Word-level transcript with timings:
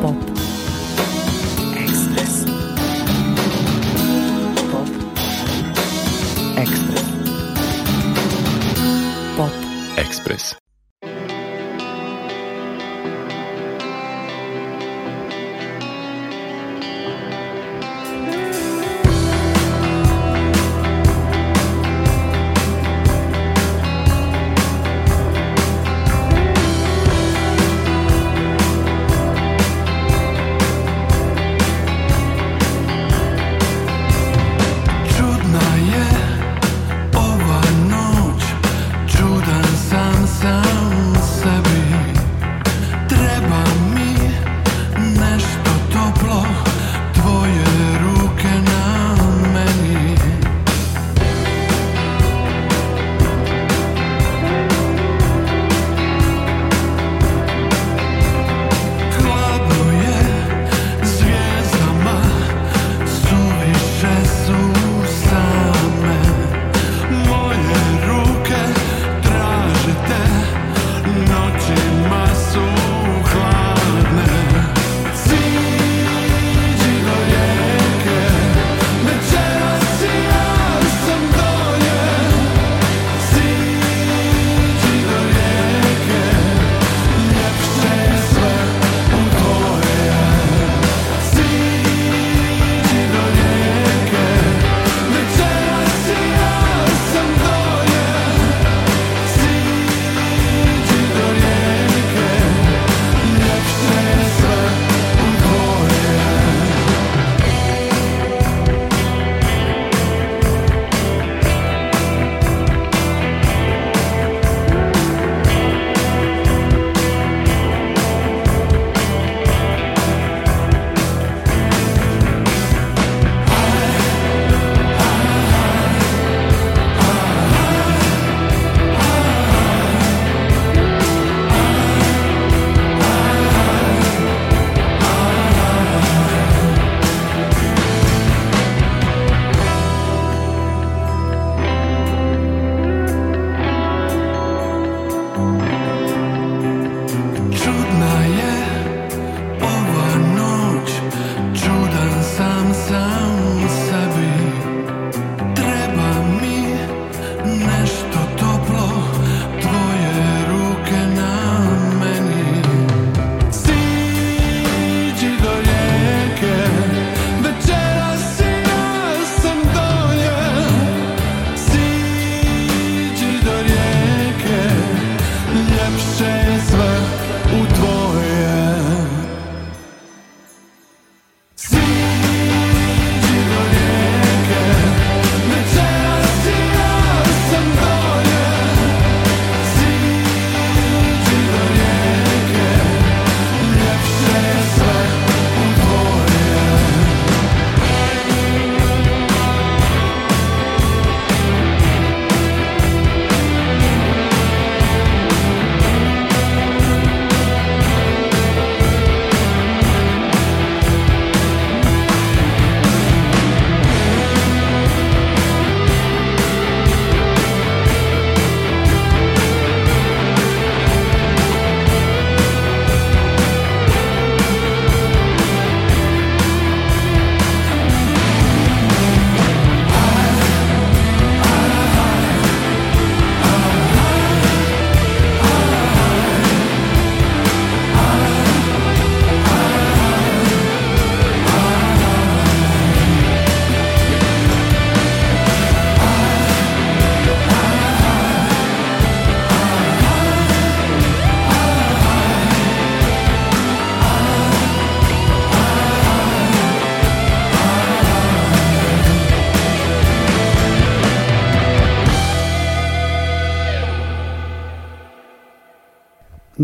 pop. 0.00 0.27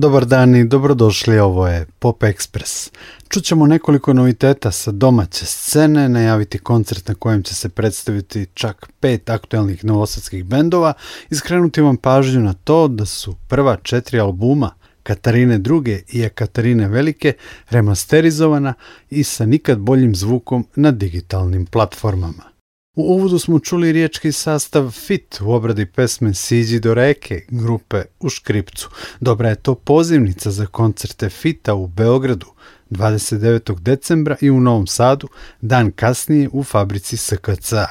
Dobar 0.05 0.25
dan 0.25 0.57
i 0.57 0.65
dobrodošli, 0.65 1.39
ovo 1.39 1.69
je 1.69 1.87
Pop 1.99 2.23
Express. 2.23 2.91
Čućemo 3.29 3.67
nekoliko 3.67 4.13
noviteta 4.13 4.71
sa 4.71 4.91
domaće 4.93 5.47
scene, 5.47 6.09
najaviti 6.09 6.59
koncert 6.59 7.09
na 7.09 7.15
kojem 7.15 7.43
će 7.43 7.55
se 7.55 7.69
predstaviti 7.69 8.47
čak 8.55 8.87
pet 9.01 9.31
aktuelnih 9.31 9.85
novosadskih 9.85 10.45
bendova 10.45 10.93
i 11.31 11.35
skrenuti 11.35 11.81
vam 11.81 11.97
pažnju 11.97 12.41
na 12.41 12.53
to 12.53 12.89
da 12.89 13.07
su 13.07 13.37
prva 13.49 13.77
četiri 13.77 14.21
albuma 14.21 14.71
Katarine 15.03 15.55
II 15.55 16.03
i 16.09 16.29
Katarine 16.29 16.89
Velike 16.89 17.33
remasterizovana 17.71 18.75
i 19.11 19.25
sa 19.25 19.47
nikad 19.47 19.79
boljim 19.79 20.15
zvukom 20.15 20.67
na 20.77 20.91
digitalnim 20.91 21.67
platformama. 21.67 22.54
U 22.97 23.03
uvodu 23.03 23.39
smo 23.39 23.59
čuli 23.59 23.93
riječki 23.93 24.33
sastav 24.33 24.91
Fit 24.91 25.41
u 25.41 25.53
obradi 25.53 25.87
pesme 25.87 26.35
Siđi 26.35 26.81
do 26.81 26.95
reke 26.95 27.43
grupe 27.49 28.03
u 28.21 28.29
Škripcu. 28.29 28.89
Dobra 29.21 29.49
je 29.49 29.55
to 29.55 29.75
pozivnica 29.75 30.51
za 30.51 30.67
koncerte 30.67 31.29
Fita 31.29 31.75
u 31.75 31.87
Beogradu 31.87 32.47
29. 32.91 33.81
decembra 33.81 34.37
i 34.41 34.51
u 34.51 34.61
Novom 34.61 34.87
Sadu, 34.87 35.29
dan 35.61 35.93
kasnije 35.93 36.49
u 36.53 36.65
fabrici 36.65 37.17
SKCA. 37.17 37.87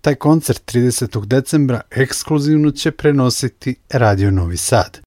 Taj 0.00 0.14
koncert 0.14 0.74
30. 0.74 1.26
decembra 1.26 1.80
ekskluzivno 1.90 2.70
će 2.70 2.90
prenositi 2.90 3.76
Radio 3.90 4.30
Novi 4.30 4.56
Sad. 4.56 5.03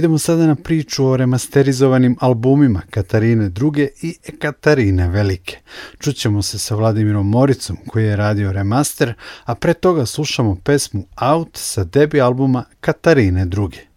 Idemo 0.00 0.18
sada 0.18 0.46
na 0.46 0.54
priču 0.54 1.06
o 1.06 1.16
remasterizovanim 1.16 2.16
albumima 2.20 2.82
Katarine 2.90 3.44
II. 3.44 3.88
i 4.02 4.14
Katarine 4.38 5.08
Velike. 5.08 5.58
Čućemo 5.98 6.42
se 6.42 6.58
sa 6.58 6.74
Vladimirom 6.74 7.28
Moricom 7.28 7.76
koji 7.88 8.04
je 8.04 8.16
radio 8.16 8.52
remaster, 8.52 9.14
a 9.44 9.54
pre 9.54 9.74
toga 9.74 10.06
slušamo 10.06 10.56
pesmu 10.64 11.04
Out 11.20 11.48
sa 11.52 11.84
debi 11.84 12.20
albuma 12.20 12.64
Katarine 12.80 13.40
II. 13.40 13.89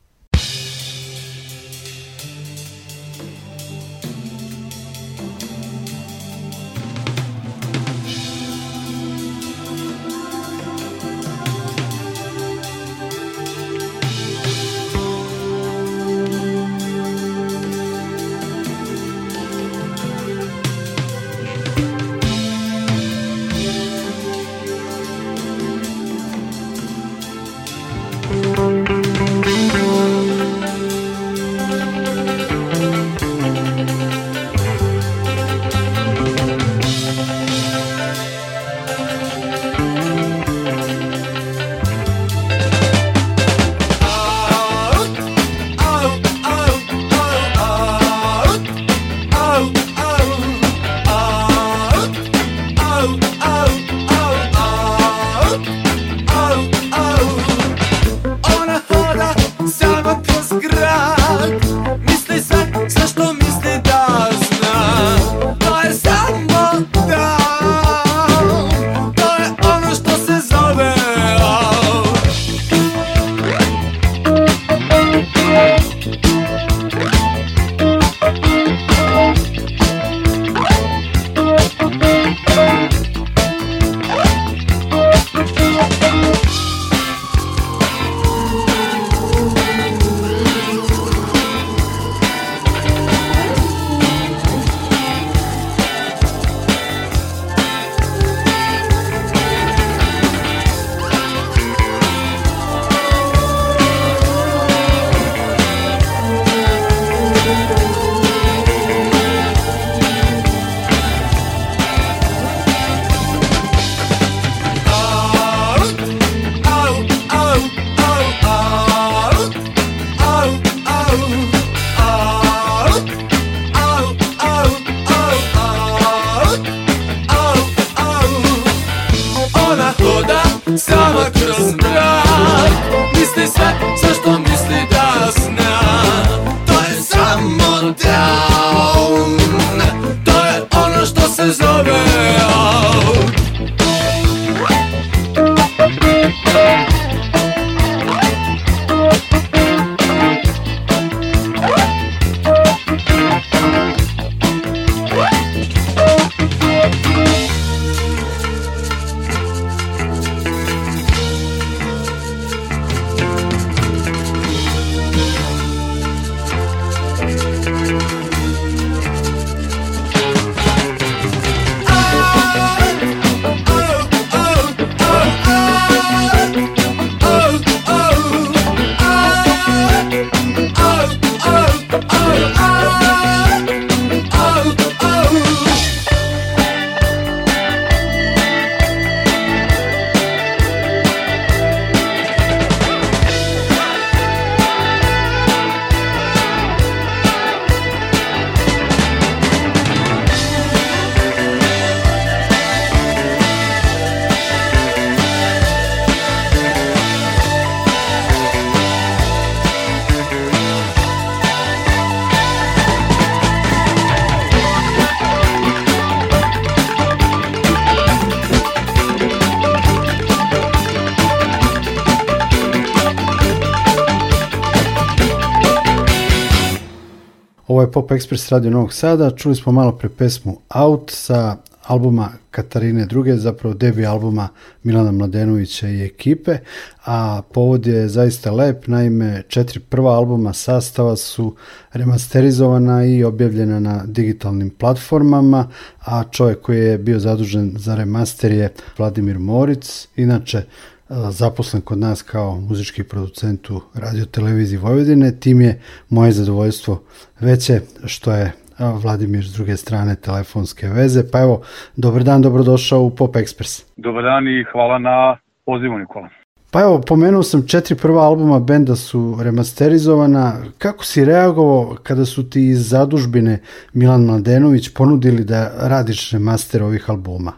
Pop 227.94 228.12
Express 228.12 228.52
Radio 228.52 228.72
Novog 228.72 228.94
Sada. 228.94 229.32
Čuli 229.32 229.56
smo 229.56 229.72
malo 229.72 229.92
pre 229.92 230.10
pesmu 230.10 230.58
Out 230.76 231.12
sa 231.12 231.58
albuma 231.84 232.30
Katarine 232.52 233.08
II, 233.12 233.38
zapravo 233.38 233.76
debi 233.76 234.06
albuma 234.06 234.50
Milana 234.84 235.12
Mladenovića 235.12 235.88
i 235.88 236.06
ekipe, 236.06 236.58
a 237.06 237.42
povod 237.52 237.88
je 237.88 238.08
zaista 238.08 238.52
lep, 238.52 238.88
naime 238.88 239.44
četiri 239.48 239.80
prva 239.80 240.12
albuma 240.12 240.54
sastava 240.54 241.16
su 241.16 241.56
remasterizovana 241.92 243.06
i 243.06 243.24
objavljena 243.24 243.80
na 243.80 244.04
digitalnim 244.06 244.70
platformama, 244.70 245.68
a 246.06 246.24
čovjek 246.32 246.62
koji 246.62 246.80
je 246.80 246.98
bio 246.98 247.20
zadužen 247.20 247.74
za 247.78 247.96
remaster 247.96 248.52
je 248.52 248.74
Vladimir 248.98 249.40
Moric, 249.40 250.08
inače 250.16 250.64
zaposlen 251.10 251.82
kod 251.82 251.98
nas 251.98 252.22
kao 252.22 252.60
muzički 252.60 253.04
producent 253.04 253.70
u 253.70 253.82
radio 253.94 254.26
televiziji 254.26 254.78
Vojvodine. 254.78 255.40
Tim 255.40 255.62
je 255.62 255.82
moje 256.10 256.32
zadovoljstvo 256.32 257.04
veće 257.40 257.82
što 258.06 258.32
je 258.32 258.52
Vladimir 258.80 259.46
s 259.46 259.54
druge 259.54 259.78
strane 259.78 260.16
telefonske 260.16 260.88
veze. 260.88 261.24
Pa 261.32 261.40
evo, 261.40 261.62
dobar 261.96 262.24
dan, 262.24 262.42
dobrodošao 262.42 263.02
u 263.02 263.16
Pop 263.16 263.36
Express. 263.36 263.84
Dobar 263.98 264.24
dan 264.24 264.48
i 264.48 264.64
hvala 264.72 264.98
na 264.98 265.38
pozivu 265.66 265.98
Nikola. 265.98 266.30
Pa 266.72 266.82
evo, 266.82 267.02
pomenuo 267.08 267.44
sam 267.44 267.68
četiri 267.68 267.96
prva 267.96 268.24
albuma 268.24 268.60
benda 268.60 268.96
su 268.96 269.38
remasterizovana. 269.44 270.54
Kako 270.78 271.06
si 271.06 271.26
reagovao 271.26 271.96
kada 272.04 272.26
su 272.26 272.50
ti 272.50 272.68
iz 272.68 272.90
zadužbine 272.90 273.60
Milan 273.94 274.26
Mladenović 274.26 274.94
ponudili 274.94 275.44
da 275.44 275.72
radiš 275.90 276.32
remaster 276.32 276.84
ovih 276.84 277.10
albuma? 277.10 277.52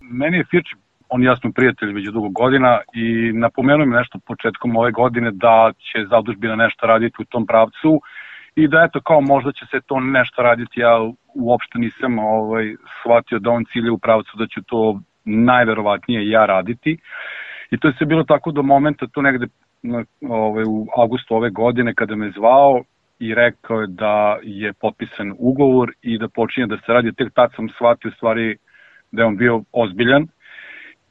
Meni 0.00 0.36
je 0.36 0.44
Firči, 0.50 0.76
on 1.10 1.22
i 1.22 1.26
ja 1.26 1.36
smo 1.36 1.52
prijatelji 1.52 1.92
već 1.92 2.06
dugo 2.08 2.28
godina 2.28 2.80
i 2.94 3.32
napomenuo 3.32 3.86
mi 3.86 3.96
nešto 3.96 4.18
početkom 4.26 4.76
ove 4.76 4.90
godine 4.90 5.30
da 5.30 5.72
će 5.78 6.06
zadužbina 6.10 6.56
nešto 6.56 6.86
raditi 6.86 7.22
u 7.22 7.24
tom 7.24 7.46
pravcu 7.46 8.00
i 8.54 8.68
da 8.68 8.82
eto 8.82 9.00
kao 9.00 9.20
možda 9.20 9.52
će 9.52 9.66
se 9.70 9.80
to 9.86 10.00
nešto 10.00 10.42
raditi, 10.42 10.80
ja 10.80 11.10
uopšte 11.34 11.78
nisam 11.78 12.18
ovaj, 12.18 12.74
shvatio 13.00 13.38
da 13.38 13.50
on 13.50 13.64
cilje 13.72 13.90
u 13.90 13.98
pravcu 13.98 14.36
da 14.36 14.46
ću 14.46 14.62
to 14.62 15.00
najverovatnije 15.24 16.30
ja 16.30 16.46
raditi. 16.46 16.98
I 17.70 17.78
to 17.78 17.88
je 17.88 17.94
sve 17.98 18.06
bilo 18.06 18.24
tako 18.24 18.52
do 18.52 18.62
momenta, 18.62 19.06
tu 19.06 19.22
negde 19.22 19.46
ovaj, 20.28 20.64
u 20.64 20.86
augustu 20.96 21.34
ove 21.34 21.50
godine 21.50 21.94
kada 21.94 22.16
me 22.16 22.30
zvao 22.30 22.82
i 23.18 23.34
rekao 23.34 23.80
je 23.80 23.86
da 23.86 24.38
je 24.42 24.72
potpisan 24.72 25.32
ugovor 25.38 25.92
i 26.02 26.18
da 26.18 26.28
počinje 26.28 26.66
da 26.66 26.76
se 26.76 26.92
radi. 26.92 27.12
Tek 27.12 27.32
tad 27.34 27.50
sam 27.56 27.68
shvatio 27.68 28.10
stvari 28.10 28.56
da 29.12 29.22
je 29.22 29.26
on 29.26 29.36
bio 29.36 29.62
ozbiljan 29.72 30.26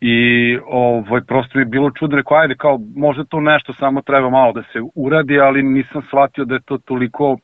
i 0.01 0.57
ovaj, 0.65 1.21
prosto 1.21 1.59
je 1.59 1.65
bilo 1.65 1.91
čudno, 1.91 2.17
rekao 2.17 2.37
ajde 2.37 2.55
kao 2.55 2.79
možda 2.95 3.23
to 3.23 3.39
nešto 3.39 3.73
samo 3.73 4.01
treba 4.01 4.29
malo 4.29 4.53
da 4.53 4.63
se 4.63 4.79
uradi, 4.95 5.39
ali 5.39 5.63
nisam 5.63 6.01
shvatio 6.01 6.45
da 6.45 6.55
je 6.55 6.61
to 6.65 6.77
toliko 6.77 7.37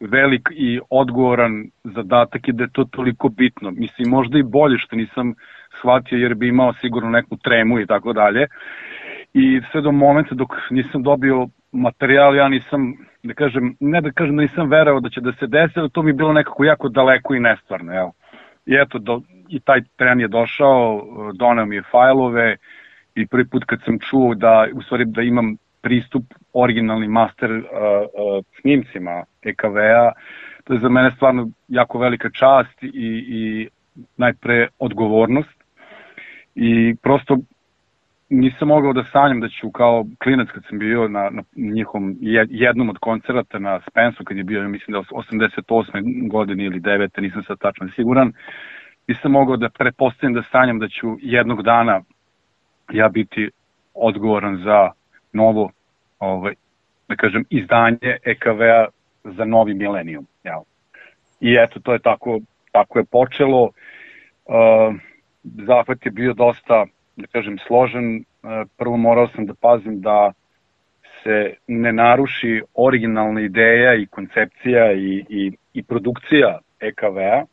velik 0.00 0.48
i 0.50 0.80
odgovoran 0.90 1.64
zadatak 1.84 2.48
i 2.48 2.52
da 2.52 2.64
je 2.64 2.70
to 2.72 2.84
toliko 2.84 3.28
bitno. 3.28 3.70
Mislim, 3.70 4.10
možda 4.10 4.38
i 4.38 4.42
bolje 4.42 4.78
što 4.78 4.96
nisam 4.96 5.34
shvatio 5.78 6.18
jer 6.18 6.34
bi 6.34 6.48
imao 6.48 6.72
sigurno 6.72 7.10
neku 7.10 7.36
tremu 7.36 7.80
i 7.80 7.86
tako 7.86 8.12
dalje. 8.12 8.46
I 9.34 9.60
sve 9.72 9.80
do 9.80 9.92
momenta 9.92 10.34
dok 10.34 10.48
nisam 10.70 11.02
dobio 11.02 11.48
materijal, 11.72 12.36
ja 12.36 12.48
nisam, 12.48 12.94
da 13.22 13.34
kažem, 13.34 13.76
ne 13.80 14.00
da 14.00 14.10
kažem 14.10 14.36
da 14.36 14.42
nisam 14.42 14.70
verao 14.70 15.00
da 15.00 15.08
će 15.08 15.20
da 15.20 15.32
se 15.32 15.46
desi, 15.46 15.80
ali 15.80 15.90
to 15.90 16.02
mi 16.02 16.10
je 16.10 16.14
bilo 16.14 16.32
nekako 16.32 16.64
jako 16.64 16.88
daleko 16.88 17.34
i 17.34 17.40
nestvarno, 17.40 17.94
evo. 17.94 18.12
I 18.66 18.74
eto, 18.74 18.98
do, 18.98 19.20
i 19.48 19.60
taj 19.60 19.80
tren 19.96 20.20
je 20.20 20.28
došao, 20.28 21.02
donao 21.34 21.66
mi 21.66 21.76
je 21.76 21.82
fajlove 21.90 22.56
i 23.14 23.26
prvi 23.26 23.48
put 23.48 23.64
kad 23.64 23.78
sam 23.84 23.98
čuo 23.98 24.34
da, 24.34 24.66
u 24.74 24.82
stvari 24.82 25.04
da 25.04 25.22
imam 25.22 25.56
pristup 25.80 26.24
originalnim 26.52 27.10
master 27.10 27.50
uh, 27.50 27.62
uh, 27.62 28.44
snimcima 28.60 29.24
EKV-a, 29.42 30.12
to 30.64 30.74
je 30.74 30.80
za 30.80 30.88
mene 30.88 31.10
stvarno 31.16 31.48
jako 31.68 31.98
velika 31.98 32.30
čast 32.30 32.82
i, 32.82 32.88
i 33.28 33.68
najpre 34.16 34.68
odgovornost 34.78 35.64
i 36.54 36.94
prosto 37.02 37.38
nisam 38.28 38.68
mogao 38.68 38.92
da 38.92 39.04
sanjam 39.04 39.40
da 39.40 39.48
ću 39.48 39.70
kao 39.70 40.04
klinac 40.22 40.48
kad 40.54 40.64
sam 40.68 40.78
bio 40.78 41.08
na, 41.08 41.30
na 41.30 41.42
njihom 41.56 42.16
jednom 42.50 42.90
od 42.90 42.98
koncerata 42.98 43.58
na 43.58 43.80
Spensu 43.90 44.24
kad 44.24 44.36
je 44.36 44.44
bio, 44.44 44.68
mislim 44.68 44.92
da 44.92 44.98
88. 44.98 46.28
godine 46.30 46.64
ili 46.64 46.80
9. 46.80 47.20
nisam 47.20 47.42
sad 47.42 47.58
tačno 47.58 47.88
siguran, 47.96 48.32
nisam 49.08 49.32
mogao 49.32 49.56
da 49.56 49.68
prepostavim 49.68 50.34
da 50.34 50.42
sanjam 50.52 50.78
da 50.78 50.88
ću 50.88 51.16
jednog 51.20 51.62
dana 51.62 52.00
ja 52.92 53.08
biti 53.08 53.50
odgovoran 53.94 54.56
za 54.64 54.90
novo 55.32 55.70
ovaj, 56.18 56.54
da 57.08 57.16
kažem, 57.16 57.44
izdanje 57.50 58.18
EKV-a 58.24 58.86
za 59.24 59.44
novi 59.44 59.74
milenijum. 59.74 60.26
Jel? 60.44 60.60
I 61.40 61.56
eto, 61.60 61.80
to 61.80 61.92
je 61.92 61.98
tako, 61.98 62.40
tako 62.72 62.98
je 62.98 63.04
počelo. 63.04 63.62
Uh, 63.64 64.94
zahvat 65.42 66.06
je 66.06 66.10
bio 66.10 66.32
dosta, 66.32 66.86
da 67.16 67.26
kažem, 67.26 67.58
složen. 67.58 68.16
Uh, 68.16 68.68
prvo 68.76 68.96
morao 68.96 69.28
sam 69.28 69.46
da 69.46 69.54
pazim 69.54 70.00
da 70.00 70.32
se 71.22 71.54
ne 71.66 71.92
naruši 71.92 72.62
originalna 72.74 73.40
ideja 73.40 73.94
i 73.94 74.06
koncepcija 74.06 74.92
i, 74.92 75.24
i, 75.28 75.52
i 75.72 75.82
produkcija 75.82 76.58
EKV-a 76.80 77.44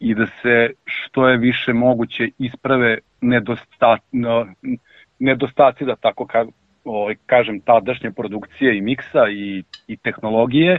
i 0.00 0.14
da 0.14 0.26
se 0.26 0.70
što 0.84 1.28
je 1.28 1.36
više 1.36 1.72
moguće 1.72 2.28
isprave 2.38 2.98
nedostat, 3.20 4.00
nedostaci, 5.18 5.84
da 5.84 5.96
tako 5.96 6.26
ovaj, 6.84 7.14
kažem, 7.26 7.60
tadašnje 7.60 8.10
produkcije 8.10 8.78
i 8.78 8.80
miksa 8.80 9.28
i, 9.30 9.62
i 9.88 9.96
tehnologije, 9.96 10.78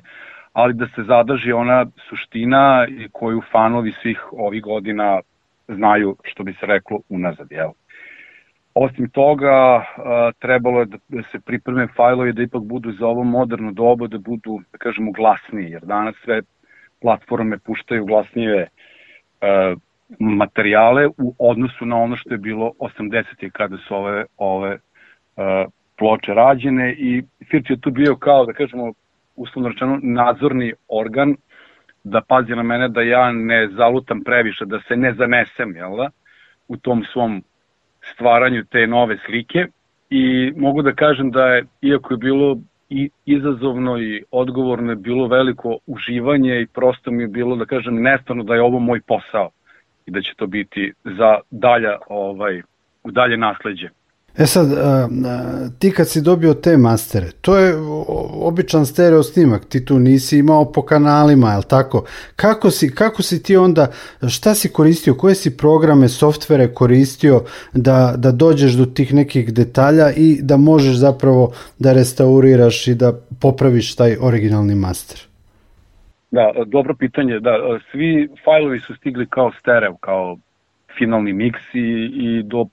ali 0.53 0.74
da 0.74 0.88
se 0.88 1.03
zadrži 1.03 1.51
ona 1.51 1.86
suština 2.09 2.88
koju 3.12 3.41
fanovi 3.51 3.93
svih 4.01 4.25
ovih 4.31 4.62
godina 4.62 5.19
znaju, 5.67 6.15
što 6.24 6.43
bi 6.43 6.53
se 6.53 6.65
reklo, 6.65 7.00
unazad. 7.09 7.51
Jel? 7.51 7.69
Osim 8.74 9.09
toga, 9.09 9.86
trebalo 10.39 10.79
je 10.79 10.86
da, 10.86 10.97
da 11.07 11.24
se 11.31 11.39
pripreme 11.39 11.88
fajlovi 11.95 12.33
da 12.33 12.43
ipak 12.43 12.63
budu 12.63 12.91
za 12.91 13.07
ovo 13.07 13.24
moderno 13.24 13.71
dobo, 13.71 14.07
da 14.07 14.17
budu, 14.17 14.59
da 14.71 14.77
kažemo, 14.77 15.12
glasniji, 15.12 15.71
jer 15.71 15.86
danas 15.86 16.15
sve 16.24 16.41
platforme 17.01 17.57
puštaju 17.57 18.05
glasnije 18.05 18.67
materijale 20.20 21.08
u 21.08 21.36
odnosu 21.39 21.86
na 21.86 21.98
ono 21.98 22.15
što 22.15 22.34
je 22.34 22.38
bilo 22.38 22.72
80. 22.79 23.50
kada 23.51 23.77
su 23.77 23.96
ove, 23.96 24.25
ove 24.38 24.77
ploče 25.98 26.34
rađene 26.34 26.94
i 26.94 27.24
Firć 27.51 27.70
je 27.70 27.82
tu 27.82 27.91
bio 27.91 28.15
kao, 28.15 28.46
da 28.46 28.53
kažemo, 28.53 28.94
uslovno 29.36 29.70
rečeno, 29.70 30.00
nadzorni 30.03 30.74
organ 30.88 31.36
da 32.03 32.22
pazi 32.22 32.56
na 32.56 32.63
mene 32.63 32.89
da 32.89 33.01
ja 33.01 33.32
ne 33.32 33.67
zalutam 33.67 34.24
previše, 34.24 34.65
da 34.65 34.79
se 34.79 34.96
ne 34.96 35.13
zanesem, 35.13 35.75
jel 35.75 35.98
da, 35.98 36.10
u 36.67 36.77
tom 36.77 37.03
svom 37.13 37.44
stvaranju 38.13 38.63
te 38.65 38.88
nove 38.88 39.17
slike 39.25 39.67
i 40.10 40.53
mogu 40.56 40.82
da 40.82 40.94
kažem 40.94 41.32
da 41.32 41.48
je, 41.48 41.65
iako 41.82 42.13
je 42.13 42.17
bilo 42.17 42.58
i 42.89 43.10
izazovno 43.25 43.98
i 43.98 44.24
odgovorno 44.32 44.91
je 44.91 44.96
bilo 44.96 45.27
veliko 45.27 45.77
uživanje 45.86 46.62
i 46.62 46.67
prosto 46.67 47.12
mi 47.12 47.24
je 47.24 47.27
bilo 47.27 47.56
da 47.56 47.65
kažem 47.65 48.01
nestvarno 48.01 48.44
da 48.44 48.56
je 48.56 48.62
ovo 48.62 48.79
moj 48.79 49.01
posao 49.01 49.50
i 50.06 50.12
da 50.12 50.22
će 50.22 50.34
to 50.36 50.48
biti 50.48 50.94
za 51.03 51.39
dalja 51.51 51.98
ovaj 52.10 52.62
u 53.03 53.12
dalje 53.12 53.38
nasleđe. 53.38 53.89
E 54.38 54.46
sad, 54.46 54.67
ti 55.79 55.91
kad 55.91 56.08
si 56.08 56.22
dobio 56.22 56.53
te 56.53 56.77
mastere, 56.77 57.27
to 57.41 57.58
je 57.58 57.75
običan 58.41 58.86
stereo 58.86 59.24
snimak, 59.24 59.65
ti 59.65 59.86
tu 59.86 60.00
nisi 60.00 60.38
imao 60.38 60.72
po 60.72 60.82
kanalima, 60.82 61.53
je 61.53 61.62
tako? 61.70 62.06
Kako 62.36 62.72
si, 62.72 62.96
kako 62.96 63.22
si 63.22 63.44
ti 63.44 63.58
onda, 63.58 63.88
šta 64.29 64.53
si 64.53 64.74
koristio, 64.74 65.13
koje 65.13 65.36
si 65.36 65.58
programe, 65.58 66.08
softvere 66.08 66.74
koristio 66.74 67.41
da, 67.74 68.13
da 68.17 68.32
dođeš 68.32 68.74
do 68.74 68.86
tih 68.86 69.13
nekih 69.13 69.53
detalja 69.53 70.12
i 70.17 70.39
da 70.41 70.58
možeš 70.58 70.96
zapravo 70.96 71.51
da 71.79 71.94
restauriraš 71.94 72.88
i 72.88 72.96
da 72.96 73.13
popraviš 73.41 73.96
taj 73.96 74.17
originalni 74.22 74.75
master? 74.75 75.20
Da, 76.32 76.51
dobro 76.65 76.96
pitanje, 77.00 77.39
da, 77.39 77.79
svi 77.91 78.29
fajlovi 78.46 78.79
su 78.79 78.96
stigli 78.96 79.27
kao 79.29 79.51
stereo, 79.60 79.96
kao 79.96 80.38
finalni 80.98 81.34
miks 81.34 81.62
i, 81.74 82.12
i 82.13 82.44
do 82.44 82.65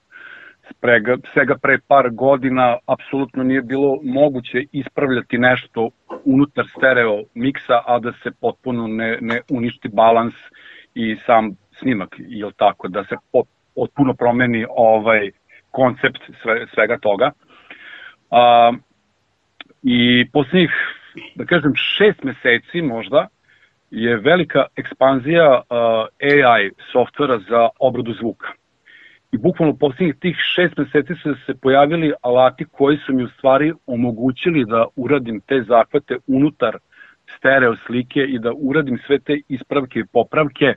sprega, 0.70 1.16
svega 1.32 1.56
pre 1.62 1.78
par 1.88 2.10
godina 2.10 2.76
apsolutno 2.86 3.42
nije 3.42 3.62
bilo 3.62 3.98
moguće 4.02 4.64
ispravljati 4.72 5.38
nešto 5.38 5.90
unutar 6.24 6.64
stereo 6.76 7.22
miksa, 7.34 7.80
a 7.86 7.98
da 7.98 8.12
se 8.22 8.30
potpuno 8.40 8.86
ne, 8.86 9.18
ne 9.20 9.40
uništi 9.50 9.88
balans 9.88 10.34
i 10.94 11.16
sam 11.26 11.56
snimak, 11.78 12.16
je 12.18 12.50
tako, 12.56 12.88
da 12.88 13.04
se 13.04 13.16
potpuno 13.74 14.14
promeni 14.14 14.66
ovaj 14.70 15.30
koncept 15.70 16.22
sve, 16.42 16.66
svega 16.74 16.98
toga. 16.98 17.30
A, 18.30 18.72
I 19.82 20.30
poslednjih, 20.32 20.72
da 21.34 21.44
kažem, 21.44 21.72
šest 21.74 22.22
meseci 22.22 22.82
možda, 22.82 23.28
je 23.90 24.16
velika 24.16 24.64
ekspanzija 24.76 25.60
uh, 25.60 25.66
AI 26.20 26.70
softvera 26.92 27.38
za 27.38 27.68
obradu 27.78 28.12
zvuka 28.12 28.52
i 29.34 29.38
bukvalno 29.38 29.76
poslednjih 29.76 30.14
tih 30.20 30.36
šest 30.54 30.76
meseci 30.76 31.14
su 31.22 31.34
se 31.46 31.54
pojavili 31.54 32.12
alati 32.22 32.64
koji 32.72 32.96
su 32.96 33.14
mi 33.14 33.24
u 33.24 33.28
stvari 33.28 33.72
omogućili 33.86 34.64
da 34.64 34.86
uradim 34.96 35.40
te 35.40 35.62
zahvate 35.68 36.16
unutar 36.26 36.78
stereo 37.36 37.76
slike 37.86 38.20
i 38.20 38.38
da 38.38 38.52
uradim 38.52 38.98
sve 39.06 39.18
te 39.18 39.40
ispravke 39.48 39.98
i 39.98 40.06
popravke 40.12 40.74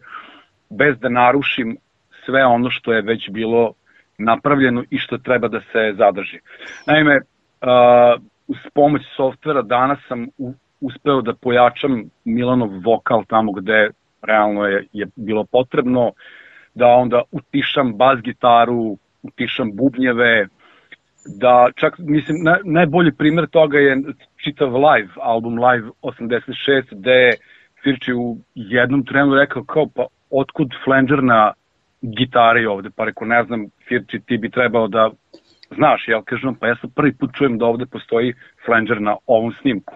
bez 0.69 0.99
da 0.99 1.09
narušim 1.09 1.77
sve 2.25 2.45
ono 2.45 2.69
što 2.69 2.93
je 2.93 3.01
već 3.01 3.29
bilo 3.29 3.73
napravljeno 4.17 4.83
i 4.89 4.97
što 4.97 5.17
treba 5.17 5.47
da 5.47 5.59
se 5.59 5.93
zadrži. 5.97 6.39
Naime, 6.87 7.15
uh, 7.17 8.21
uz 8.47 8.57
pomoć 8.73 9.01
softvera 9.15 9.61
danas 9.61 9.99
sam 10.07 10.27
uspeo 10.81 11.21
da 11.21 11.33
pojačam 11.33 12.03
Milanov 12.25 12.69
vokal 12.85 13.23
tamo 13.27 13.51
gde 13.51 13.89
realno 14.21 14.65
je, 14.65 14.85
je 14.93 15.07
bilo 15.15 15.43
potrebno, 15.43 16.11
da 16.77 16.87
onda 16.87 17.21
utišam 17.31 17.93
bas 17.97 18.21
gitaru, 18.21 18.97
utišam 19.23 19.71
bubnjeve, 19.75 20.47
da 21.39 21.69
čak, 21.75 21.97
mislim, 21.99 22.37
na, 22.43 22.57
najbolji 22.63 23.11
primer 23.11 23.47
toga 23.47 23.77
je 23.77 23.97
čitav 24.43 24.75
live, 24.75 25.09
album 25.21 25.59
Live 25.63 25.89
86, 26.01 26.83
gde 26.91 27.11
je 27.11 27.33
Firči 27.83 28.13
u 28.13 28.37
jednom 28.55 29.05
trenu 29.05 29.35
rekao 29.35 29.63
kao, 29.63 29.87
pa 29.95 30.05
otkud 30.29 30.67
flanger 30.83 31.23
na 31.23 31.53
gitari 32.01 32.65
ovde, 32.65 32.89
pa 32.95 33.05
rekao, 33.05 33.27
ne 33.27 33.43
znam, 33.43 33.65
Firči, 33.87 34.19
ti 34.19 34.37
bi 34.37 34.49
trebao 34.49 34.87
da 34.87 35.09
znaš, 35.75 36.07
ja 36.07 36.21
kažem, 36.21 36.55
pa 36.55 36.67
ja 36.67 36.75
sad 36.81 36.89
prvi 36.95 37.13
put 37.13 37.29
čujem 37.33 37.57
da 37.57 37.65
ovde 37.65 37.85
postoji 37.85 38.33
flanger 38.65 39.01
na 39.01 39.15
ovom 39.25 39.53
snimku. 39.61 39.95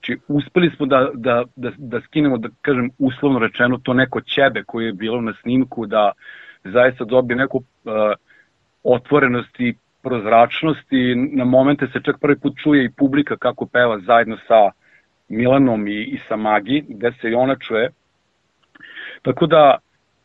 Znači, 0.00 0.20
uspeli 0.28 0.70
smo 0.76 0.86
da, 0.86 1.10
da, 1.14 1.44
da, 1.56 1.70
da 1.78 2.00
skinemo, 2.00 2.38
da 2.38 2.48
kažem, 2.62 2.90
uslovno 2.98 3.38
rečeno, 3.38 3.78
to 3.82 3.94
neko 3.94 4.20
ćebe 4.20 4.62
koje 4.66 4.86
je 4.86 4.92
bilo 4.92 5.20
na 5.20 5.34
snimku, 5.42 5.86
da 5.86 6.12
zaista 6.64 7.04
dobije 7.04 7.36
neku 7.36 7.58
uh, 7.58 7.92
otvorenost 8.84 9.60
i 9.60 9.74
prozračnost 10.02 10.92
i 10.92 11.14
na 11.14 11.44
momente 11.44 11.86
se 11.86 12.00
čak 12.04 12.16
prvi 12.20 12.38
put 12.38 12.52
čuje 12.62 12.84
i 12.84 12.90
publika 12.90 13.36
kako 13.36 13.66
peva 13.66 14.00
zajedno 14.00 14.36
sa 14.48 14.70
Milanom 15.28 15.88
i, 15.88 16.02
i 16.02 16.18
sa 16.28 16.36
Magi, 16.36 16.84
gde 16.88 17.12
se 17.20 17.30
i 17.30 17.34
ona 17.34 17.56
čuje. 17.56 17.90
Tako 19.22 19.46
da, 19.46 19.78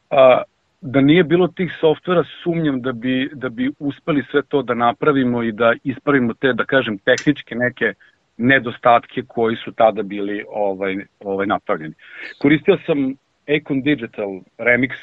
a, 0.10 0.42
da 0.82 1.02
nije 1.02 1.24
bilo 1.24 1.48
tih 1.48 1.72
softvera, 1.80 2.24
sumnjam 2.44 2.82
da 2.82 2.92
bi, 2.92 3.30
da 3.34 3.50
bi 3.50 3.72
uspeli 3.80 4.24
sve 4.32 4.42
to 4.42 4.62
da 4.62 4.74
napravimo 4.74 5.44
i 5.44 5.52
da 5.52 5.74
ispravimo 5.84 6.34
te, 6.34 6.54
da 6.54 6.66
kažem, 6.66 6.98
tehničke 6.98 7.56
neke 7.56 7.94
nedostatke 8.38 9.22
koji 9.28 9.56
su 9.56 9.72
tada 9.72 10.04
bili 10.04 10.44
ovaj, 10.50 10.96
ovaj 11.20 11.48
napravljeni. 11.48 11.94
Koristio 12.40 12.78
sam 12.86 13.16
Acon 13.48 13.82
Digital 13.82 14.30
Remix 14.58 14.94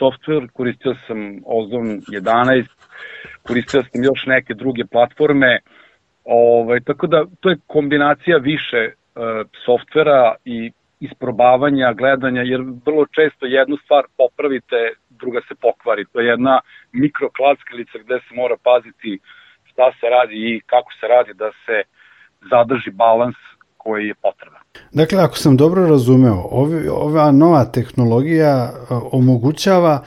software, 0.00 0.48
koristio 0.52 0.94
sam 1.06 1.40
Ozone 1.46 1.94
11, 1.94 2.66
koristio 3.42 3.82
sam 3.82 4.04
još 4.04 4.26
neke 4.26 4.54
druge 4.54 4.84
platforme, 4.84 5.58
ovaj, 6.24 6.80
tako 6.80 7.06
da 7.06 7.24
to 7.40 7.50
je 7.50 7.56
kombinacija 7.66 8.36
više 8.36 8.90
uh, 8.90 9.46
softvera 9.64 10.34
i 10.44 10.70
isprobavanja, 11.00 11.92
gledanja, 11.92 12.42
jer 12.42 12.60
vrlo 12.86 13.06
često 13.06 13.46
jednu 13.46 13.76
stvar 13.76 14.04
popravite, 14.16 14.92
druga 15.10 15.40
se 15.48 15.54
pokvari. 15.54 16.04
To 16.12 16.20
je 16.20 16.26
jedna 16.26 16.60
mikroklackalica 16.92 17.98
gde 17.98 18.18
se 18.28 18.34
mora 18.34 18.56
paziti 18.62 19.18
šta 19.64 19.92
se 20.00 20.06
radi 20.06 20.34
i 20.34 20.60
kako 20.66 20.92
se 21.00 21.06
radi 21.08 21.32
da 21.34 21.50
se 21.66 21.82
zadrži 22.50 22.90
balans 22.90 23.36
koji 23.76 24.06
je 24.06 24.14
potreban. 24.14 24.60
Dakle, 24.92 25.18
ako 25.18 25.36
sam 25.36 25.56
dobro 25.56 25.86
razumeo, 25.86 26.38
ovi, 26.50 26.88
ova 26.88 27.32
nova 27.32 27.64
tehnologija 27.64 28.54
a, 28.54 29.00
omogućava 29.12 30.02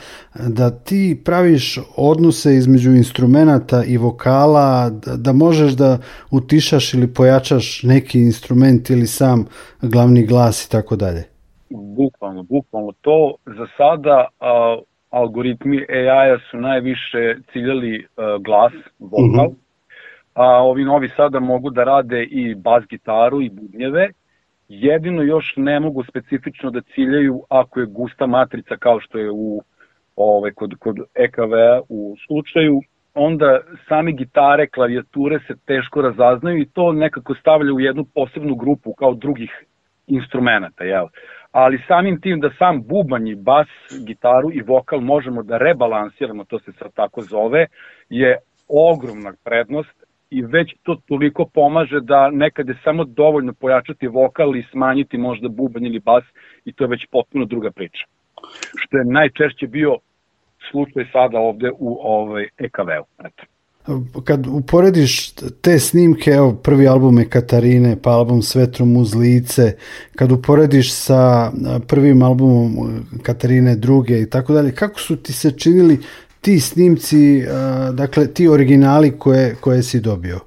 da 0.57 0.69
ti 0.83 1.21
praviš 1.25 1.79
odnose 1.97 2.53
između 2.53 2.91
instrumenta 2.91 3.83
i 3.87 3.97
vokala, 3.97 4.89
da, 4.89 5.15
da 5.15 5.33
možeš 5.33 5.71
da 5.73 5.97
utišaš 6.31 6.93
ili 6.93 7.13
pojačaš 7.13 7.83
neki 7.83 8.19
instrument 8.19 8.89
ili 8.89 9.07
sam 9.07 9.45
glavni 9.81 10.25
glas 10.25 10.65
i 10.65 10.71
tako 10.71 10.95
dalje. 10.95 11.23
Bukvalno, 11.69 12.43
bukvalno. 12.43 12.91
To 13.01 13.35
za 13.45 13.67
sada 13.77 14.27
a, 14.39 14.77
algoritmi 15.09 15.77
AI-a 15.89 16.37
su 16.51 16.57
najviše 16.57 17.35
ciljali 17.51 18.07
a, 18.17 18.37
glas, 18.45 18.73
vokal, 18.99 19.47
mm 19.47 19.51
-hmm. 19.51 19.63
A 20.33 20.63
ovi 20.63 20.83
novi 20.83 21.09
sada 21.15 21.39
mogu 21.39 21.69
da 21.69 21.83
rade 21.83 22.23
i 22.23 22.55
bas 22.55 22.83
gitaru 22.89 23.41
i 23.41 23.49
bubnjeve, 23.49 24.09
jedino 24.67 25.21
još 25.21 25.53
ne 25.57 25.79
mogu 25.79 26.03
specifično 26.03 26.71
da 26.71 26.81
ciljaju 26.81 27.43
ako 27.49 27.79
je 27.79 27.85
gusta 27.85 28.27
matrica 28.27 28.77
kao 28.77 28.99
što 28.99 29.17
je 29.17 29.31
u 29.31 29.61
ovaj, 30.15 30.51
kod, 30.51 30.73
kod 30.79 30.95
EKV 31.15 31.53
u 31.89 32.15
slučaju, 32.27 32.81
onda 33.13 33.59
sami 33.87 34.13
gitare, 34.13 34.67
klavijature 34.67 35.39
se 35.47 35.53
teško 35.65 36.01
razaznaju 36.01 36.61
i 36.61 36.69
to 36.69 36.91
nekako 36.91 37.35
stavlja 37.35 37.73
u 37.73 37.79
jednu 37.79 38.05
posebnu 38.15 38.55
grupu 38.55 38.93
kao 38.93 39.13
drugih 39.13 39.65
instrumenta, 40.07 40.83
jel? 40.83 41.07
Ali 41.51 41.83
samim 41.87 42.21
tim 42.21 42.39
da 42.39 42.49
sam 42.57 42.83
bubanj 42.83 43.27
i 43.27 43.35
bas, 43.35 43.67
gitaru 44.05 44.51
i 44.53 44.61
vokal 44.61 44.99
možemo 44.99 45.43
da 45.43 45.57
rebalansiramo, 45.57 46.43
to 46.43 46.59
se 46.59 46.71
sad 46.71 46.93
tako 46.93 47.21
zove, 47.21 47.67
je 48.09 48.37
ogromna 48.67 49.33
prednost 49.43 50.02
i 50.33 50.41
već 50.41 50.75
to 50.83 50.97
toliko 51.07 51.45
pomaže 51.45 51.99
da 52.01 52.29
nekad 52.31 52.67
je 52.67 52.75
samo 52.83 53.03
dovoljno 53.03 53.53
pojačati 53.53 54.07
vokal 54.07 54.55
i 54.55 54.65
smanjiti 54.71 55.17
možda 55.17 55.47
bubanj 55.49 55.85
ili 55.85 55.99
bas 55.99 56.23
i 56.65 56.73
to 56.73 56.83
je 56.83 56.87
već 56.87 57.05
potpuno 57.11 57.45
druga 57.45 57.71
priča. 57.71 58.05
Što 58.81 58.97
je 58.97 59.05
najčešće 59.05 59.67
bio 59.67 59.97
slučaj 60.71 61.05
sada 61.11 61.39
ovde 61.39 61.71
u 61.79 61.97
ovaj 62.01 62.47
EKV-u. 62.57 63.05
Kad 64.23 64.47
uporediš 64.47 65.31
te 65.61 65.79
snimke, 65.79 66.31
evo 66.31 66.53
prvi 66.63 66.87
album 66.87 67.19
je 67.19 67.29
Katarine, 67.29 67.97
pa 68.03 68.09
album 68.09 68.41
Svetrom 68.41 68.97
uz 68.97 69.15
lice, 69.15 69.77
kad 70.15 70.31
uporediš 70.31 70.93
sa 70.93 71.51
prvim 71.87 72.23
albumom 72.23 72.71
Katarine 73.23 73.75
druge 73.75 74.21
i 74.21 74.29
tako 74.29 74.53
dalje, 74.53 74.71
kako 74.71 74.99
su 74.99 75.15
ti 75.15 75.33
se 75.33 75.57
činili 75.57 75.99
ti 76.43 76.59
snimci, 76.59 77.41
dakle 77.93 78.33
ti 78.33 78.47
originali 78.47 79.11
koje, 79.19 79.55
koje 79.61 79.83
si 79.83 80.01
dobio? 80.01 80.39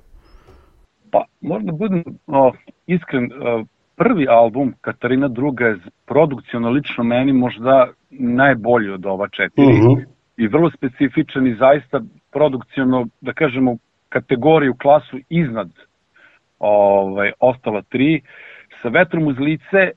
Pa, 1.12 1.24
možda 1.40 1.72
budem 1.72 2.04
o, 2.26 2.52
iskren, 2.86 3.32
o, 3.32 3.64
prvi 3.96 4.28
album 4.28 4.74
Katarina 4.80 5.28
druga 5.28 5.64
je 5.66 5.78
produkcijno 6.06 6.70
lično 6.70 7.04
meni 7.04 7.32
možda 7.32 7.88
najbolji 8.10 8.90
od 8.90 9.06
ova 9.06 9.28
četiri. 9.28 9.64
Uh 9.64 9.70
-huh. 9.70 10.04
I 10.36 10.48
vrlo 10.48 10.70
specifičan 10.70 11.46
i 11.46 11.54
zaista 11.54 12.00
produkcijno, 12.32 13.06
da 13.20 13.32
kažemo, 13.32 13.76
kategoriju, 14.08 14.74
klasu 14.74 15.18
iznad 15.28 15.70
ovaj, 16.58 17.32
ostala 17.40 17.82
tri. 17.82 18.20
Sa 18.82 18.88
vetrom 18.88 19.26
uz 19.26 19.38
lice 19.38 19.90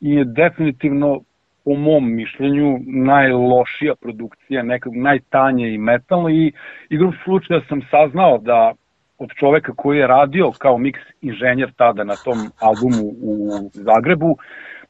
je 0.00 0.24
definitivno 0.24 1.20
po 1.64 1.74
mom 1.74 2.14
mišljenju 2.14 2.78
najlošija 2.86 3.94
produkcija, 4.00 4.62
nekak 4.62 4.92
najtanje 4.94 5.74
i 5.74 5.78
metalno 5.78 6.30
i 6.30 6.52
igrom 6.88 7.12
slučaja 7.24 7.60
sam 7.68 7.82
saznao 7.90 8.38
da 8.38 8.72
od 9.18 9.30
čoveka 9.38 9.72
koji 9.76 9.98
je 9.98 10.06
radio 10.06 10.52
kao 10.58 10.76
mix 10.76 10.94
inženjer 11.20 11.72
tada 11.76 12.04
na 12.04 12.14
tom 12.24 12.38
albumu 12.60 13.08
u 13.22 13.60
Zagrebu, 13.72 14.36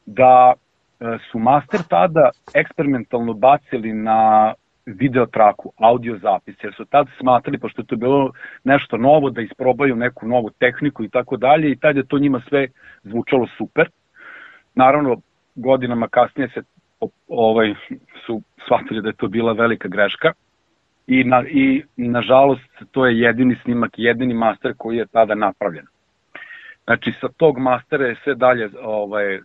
da 0.05 0.53
e, 0.53 1.17
su 1.31 1.39
master 1.39 1.79
tada 1.89 2.29
eksperimentalno 2.55 3.33
bacili 3.33 3.93
na 3.93 4.53
video 4.85 5.25
traku, 5.25 5.71
audio 5.77 6.17
zapis, 6.17 6.55
jer 6.63 6.73
su 6.73 6.85
tad 6.85 7.07
smatrali, 7.19 7.57
pošto 7.57 7.81
je 7.81 7.85
to 7.85 7.95
bilo 7.95 8.31
nešto 8.63 8.97
novo, 8.97 9.29
da 9.29 9.41
isprobaju 9.41 9.95
neku 9.95 10.27
novu 10.27 10.49
tehniku 10.49 11.03
i 11.03 11.09
tako 11.09 11.37
dalje, 11.37 11.71
i 11.71 11.75
tad 11.75 11.95
je 11.95 12.05
to 12.05 12.19
njima 12.19 12.41
sve 12.49 12.67
zvučalo 13.03 13.47
super. 13.57 13.89
Naravno, 14.75 15.21
godinama 15.55 16.07
kasnije 16.07 16.49
se 16.49 16.63
ovaj 17.27 17.73
su 18.25 18.41
shvatili 18.65 19.01
da 19.01 19.09
je 19.09 19.15
to 19.15 19.27
bila 19.27 19.53
velika 19.53 19.87
greška 19.87 20.33
i 21.07 21.23
na, 21.23 21.43
i 21.47 21.83
nažalost 21.95 22.83
to 22.91 23.05
je 23.05 23.19
jedini 23.19 23.55
snimak, 23.63 23.91
jedini 23.97 24.33
master 24.33 24.73
koji 24.77 24.97
je 24.97 25.05
tada 25.05 25.35
napravljen. 25.35 25.85
Znači 26.83 27.11
sa 27.21 27.27
tog 27.37 27.57
mastera 27.57 28.05
je 28.05 28.15
sve 28.23 28.35
dalje 28.35 28.69
ovaj 28.81 29.39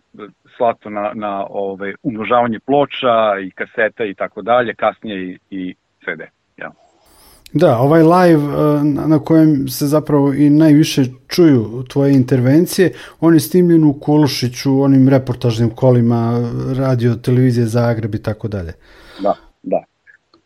slato 0.57 0.89
na 0.89 1.11
na 1.13 1.45
ovaj 1.49 1.93
umnožavanje 2.03 2.59
ploča 2.59 3.39
i 3.43 3.51
kaseta 3.51 4.05
i 4.05 4.13
tako 4.13 4.41
dalje, 4.41 4.73
kasnije 4.73 5.21
i 5.23 5.37
i 5.49 5.75
CD. 5.99 6.40
Da, 7.53 7.77
ovaj 7.77 8.01
live 8.01 8.43
eh, 8.43 8.83
na 9.07 9.19
kojem 9.19 9.67
se 9.67 9.85
zapravo 9.85 10.33
i 10.33 10.49
najviše 10.49 11.01
čuju 11.27 11.83
tvoje 11.89 12.13
intervencije, 12.13 12.91
on 13.19 13.33
je 13.33 13.39
snimljen 13.39 13.83
u 13.83 13.93
Kulušiću, 14.01 14.81
onim 14.81 15.09
reportažnim 15.09 15.69
kolima, 15.69 16.31
radio, 16.79 17.15
televizije 17.15 17.65
Zagreb 17.65 18.15
i 18.15 18.23
tako 18.23 18.47
dalje. 18.47 18.73
Da, 19.23 19.33
da. 19.63 19.83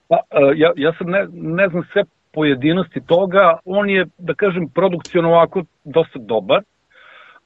Pa, 0.08 0.16
eh, 0.32 0.54
ja, 0.56 0.72
ja 0.76 0.94
sam 0.98 1.08
ne, 1.08 1.28
ne 1.32 1.70
znam 1.70 1.84
sve 1.94 2.04
pojedinosti 2.34 3.02
toga, 3.02 3.58
on 3.66 3.90
je, 3.90 4.06
da 4.18 4.34
kažem, 4.34 4.70
produkcijno 4.70 5.30
ovako 5.30 5.64
dosta 5.84 6.20
dobar, 6.20 6.62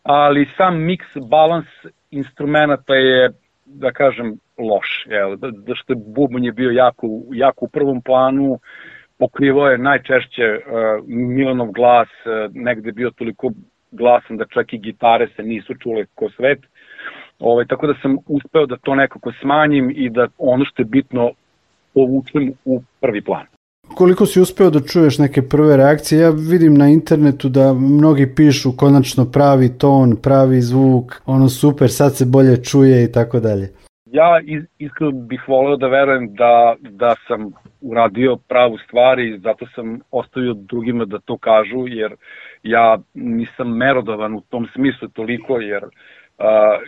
ali 0.03 0.49
sam 0.57 0.75
mix, 0.75 0.99
balans 1.29 1.67
instrumenta 2.11 2.95
je, 2.95 3.31
da 3.65 3.91
kažem, 3.91 4.37
loš. 4.57 5.05
Jel? 5.07 5.35
Da, 5.35 5.51
da 5.51 5.75
što 5.75 5.93
je 5.93 6.03
bubanj 6.05 6.45
je 6.45 6.51
bio 6.51 6.71
jako, 6.71 7.07
jako 7.31 7.65
u 7.65 7.69
prvom 7.69 8.01
planu, 8.01 8.59
pokrivao 9.19 9.67
je 9.67 9.77
najčešće 9.77 10.45
uh, 10.57 10.61
Milanov 11.07 11.71
glas, 11.71 12.07
uh, 12.25 12.55
negde 12.55 12.91
bio 12.91 13.11
toliko 13.11 13.51
glasan 13.91 14.37
da 14.37 14.45
čak 14.45 14.73
i 14.73 14.77
gitare 14.77 15.27
se 15.35 15.43
nisu 15.43 15.73
čule 15.75 16.05
ko 16.15 16.29
svet. 16.29 16.59
Ovaj, 17.39 17.65
tako 17.65 17.87
da 17.87 17.93
sam 18.01 18.17
uspeo 18.27 18.65
da 18.65 18.77
to 18.77 18.95
nekako 18.95 19.31
smanjim 19.41 19.91
i 19.95 20.09
da 20.09 20.27
ono 20.37 20.65
što 20.65 20.81
je 20.81 20.85
bitno 20.85 21.31
povučem 21.93 22.53
u 22.65 22.81
prvi 23.01 23.21
plan. 23.21 23.45
Koliko 23.95 24.25
si 24.25 24.41
uspeo 24.41 24.69
da 24.69 24.79
čuješ 24.79 25.17
neke 25.17 25.41
prve 25.41 25.77
reakcije? 25.77 26.21
Ja 26.21 26.29
vidim 26.51 26.73
na 26.77 26.87
internetu 26.87 27.49
da 27.49 27.73
mnogi 27.73 28.35
pišu 28.35 28.69
konačno 28.77 29.25
pravi 29.33 29.69
ton, 29.77 30.15
pravi 30.23 30.61
zvuk, 30.61 31.21
ono 31.25 31.49
super, 31.49 31.89
sad 31.89 32.15
se 32.15 32.25
bolje 32.25 32.63
čuje 32.63 33.03
i 33.03 33.11
tako 33.11 33.39
dalje. 33.39 33.69
Ja 34.05 34.29
iskreno 34.77 35.11
bih 35.11 35.43
voleo 35.47 35.77
da 35.77 35.87
verujem 35.87 36.35
da, 36.35 36.75
da 36.81 37.15
sam 37.27 37.51
uradio 37.81 38.37
pravu 38.47 38.77
stvar 38.77 39.19
i 39.19 39.39
zato 39.39 39.65
sam 39.75 39.99
ostavio 40.11 40.53
drugima 40.53 41.05
da 41.05 41.19
to 41.19 41.37
kažu, 41.37 41.87
jer 41.87 42.15
ja 42.63 42.97
nisam 43.13 43.77
merodovan 43.77 44.33
u 44.33 44.41
tom 44.41 44.67
smislu 44.73 45.07
toliko, 45.07 45.59
jer 45.59 45.83
uh, 45.83 45.91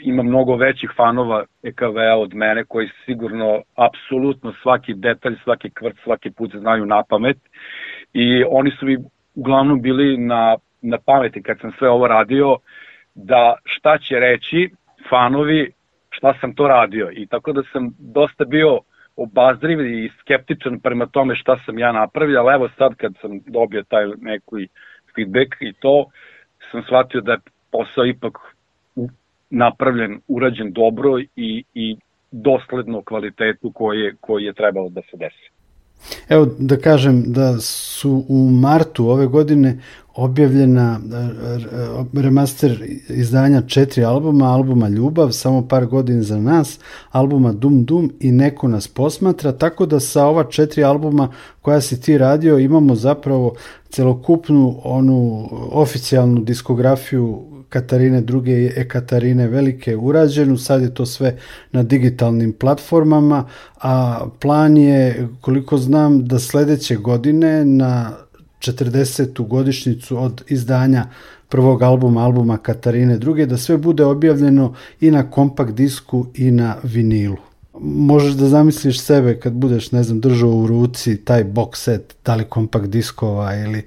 ima 0.02 0.24
mnogo 0.24 0.56
većih 0.56 0.92
fanova 0.96 1.46
EKV-a 1.64 2.18
od 2.18 2.34
mene 2.34 2.66
koji 2.66 2.90
sigurno 3.06 3.62
apsolutno 3.76 4.54
svaki 4.62 4.94
detalj, 4.94 5.36
svaki 5.44 5.70
kvrt, 5.70 5.98
svaki 6.04 6.32
put 6.32 6.52
znaju 6.56 6.86
na 6.86 7.04
pamet. 7.10 7.38
I 8.14 8.44
oni 8.50 8.72
su 8.72 8.86
mi 8.86 8.98
uglavnom 9.36 9.82
bili 9.82 10.18
na, 10.18 10.58
na 10.82 10.98
pameti 11.06 11.44
kad 11.44 11.60
sam 11.60 11.72
sve 11.80 11.90
ovo 11.90 12.08
radio, 12.08 12.58
da 13.16 13.56
šta 13.66 13.98
će 13.98 14.20
reći 14.20 14.70
fanovi 15.10 15.72
šta 16.10 16.34
sam 16.42 16.56
to 16.56 16.68
radio. 16.68 17.10
I 17.14 17.28
tako 17.28 17.54
da 17.54 17.62
sam 17.72 17.90
dosta 18.00 18.46
bio 18.46 18.80
obazriv 19.16 19.86
i 19.86 20.12
skeptičan 20.22 20.80
prema 20.80 21.06
tome 21.06 21.36
šta 21.36 21.58
sam 21.66 21.80
ja 21.80 21.92
napravio, 21.92 22.40
ali 22.40 22.54
evo 22.54 22.70
sad 22.78 22.96
kad 22.96 23.14
sam 23.22 23.40
dobio 23.46 23.84
taj 23.84 24.06
neki 24.08 24.68
feedback 25.16 25.56
i 25.60 25.74
to, 25.74 26.06
sam 26.72 26.84
shvatio 26.84 27.22
da 27.22 27.32
je 27.32 27.40
posao 27.72 28.06
ipak 28.06 28.38
napravljen, 29.50 30.22
urađen 30.28 30.72
dobro 30.72 31.20
i, 31.36 31.64
i 31.74 31.98
dosledno 32.32 33.02
kvalitetu 33.04 33.72
koji 33.72 34.00
je, 34.00 34.16
koji 34.20 34.44
je 34.44 34.54
trebalo 34.54 34.90
da 34.90 35.02
se 35.02 35.18
desi. 35.18 35.61
Evo 36.30 36.48
da 36.60 36.78
kažem 36.78 37.24
da 37.34 37.60
su 37.60 38.26
u 38.28 38.50
martu 38.50 39.08
ove 39.08 39.28
godine 39.28 39.80
objavljena 40.16 41.00
e, 42.16 42.20
e, 42.20 42.22
remaster 42.22 42.86
izdanja 43.10 43.62
četiri 43.62 44.04
albuma, 44.04 44.46
albuma 44.46 44.88
Ljubav, 44.90 45.32
samo 45.32 45.68
par 45.68 45.86
godina 45.86 46.24
za 46.24 46.38
nas, 46.38 46.80
albuma 47.12 47.54
Dum 47.54 47.86
Dum 47.86 48.12
i 48.20 48.32
Neko 48.32 48.68
nas 48.68 48.88
posmatra, 48.88 49.52
tako 49.52 49.86
da 49.86 50.00
sa 50.00 50.26
ova 50.26 50.44
četiri 50.44 50.84
albuma 50.84 51.30
koja 51.62 51.82
si 51.82 52.02
ti 52.02 52.18
radio 52.18 52.60
imamo 52.60 52.96
zapravo 52.96 53.54
celokupnu 53.90 54.82
onu 54.84 55.50
oficijalnu 55.72 56.44
diskografiju 56.44 57.51
Katarine 57.72 58.22
druge 58.22 58.52
i 58.52 58.72
Ekatarine 58.76 59.48
Velike 59.48 59.96
urađenu, 59.96 60.58
sad 60.58 60.82
je 60.82 60.94
to 60.94 61.06
sve 61.06 61.38
na 61.72 61.84
digitalnim 61.84 62.54
platformama, 62.54 63.46
a 63.82 64.26
plan 64.40 64.78
je, 64.78 65.28
koliko 65.42 65.78
znam, 65.78 66.26
da 66.26 66.40
sledeće 66.40 66.96
godine 66.96 67.66
na 67.66 68.12
40. 68.60 69.48
godišnicu 69.48 70.18
od 70.18 70.44
izdanja 70.48 71.06
prvog 71.50 71.82
albuma, 71.82 72.24
albuma 72.24 72.58
Katarine 72.58 73.18
druge, 73.18 73.46
da 73.46 73.58
sve 73.58 73.78
bude 73.78 74.06
objavljeno 74.06 74.74
i 75.02 75.12
na 75.12 75.32
kompakt 75.32 75.74
disku 75.74 76.26
i 76.36 76.52
na 76.52 76.76
vinilu. 76.84 77.51
Možeš 77.80 78.34
da 78.34 78.46
zamisliš 78.46 79.00
sebe 79.00 79.40
kad 79.40 79.54
budeš, 79.54 79.92
ne 79.92 80.04
znam, 80.04 80.20
držao 80.20 80.50
u 80.50 80.68
ruci 80.68 81.26
taj 81.26 81.44
box 81.44 81.76
set, 81.76 82.16
da 82.26 82.36
li 82.36 82.44
kompakt 82.50 82.88
diskova 82.88 83.56
ili 83.66 83.84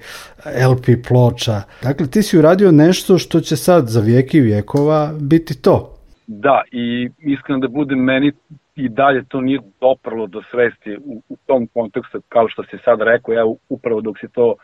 LP 0.70 1.06
ploča. 1.08 1.62
Dakle, 1.82 2.06
ti 2.06 2.22
si 2.22 2.38
uradio 2.38 2.72
nešto 2.72 3.18
što 3.18 3.40
će 3.40 3.56
sad 3.56 3.88
za 3.88 4.00
vijeki 4.00 4.40
vijekova 4.40 5.12
biti 5.20 5.62
to. 5.62 5.94
Da, 6.26 6.62
i 6.72 7.10
iskreno 7.18 7.60
da 7.60 7.68
budem 7.68 7.98
meni 7.98 8.32
i 8.76 8.88
dalje 8.88 9.24
to 9.24 9.40
nije 9.40 9.60
doprlo 9.80 10.26
do 10.26 10.42
svesti 10.50 10.96
u, 10.96 11.22
u 11.28 11.36
tom 11.46 11.66
kontekstu, 11.66 12.22
kao 12.28 12.48
što 12.48 12.64
si 12.64 12.78
sad 12.84 13.00
rekao, 13.00 13.32
ja 13.32 13.44
upravo 13.68 14.00
dok 14.00 14.18
si 14.18 14.28
to 14.28 14.54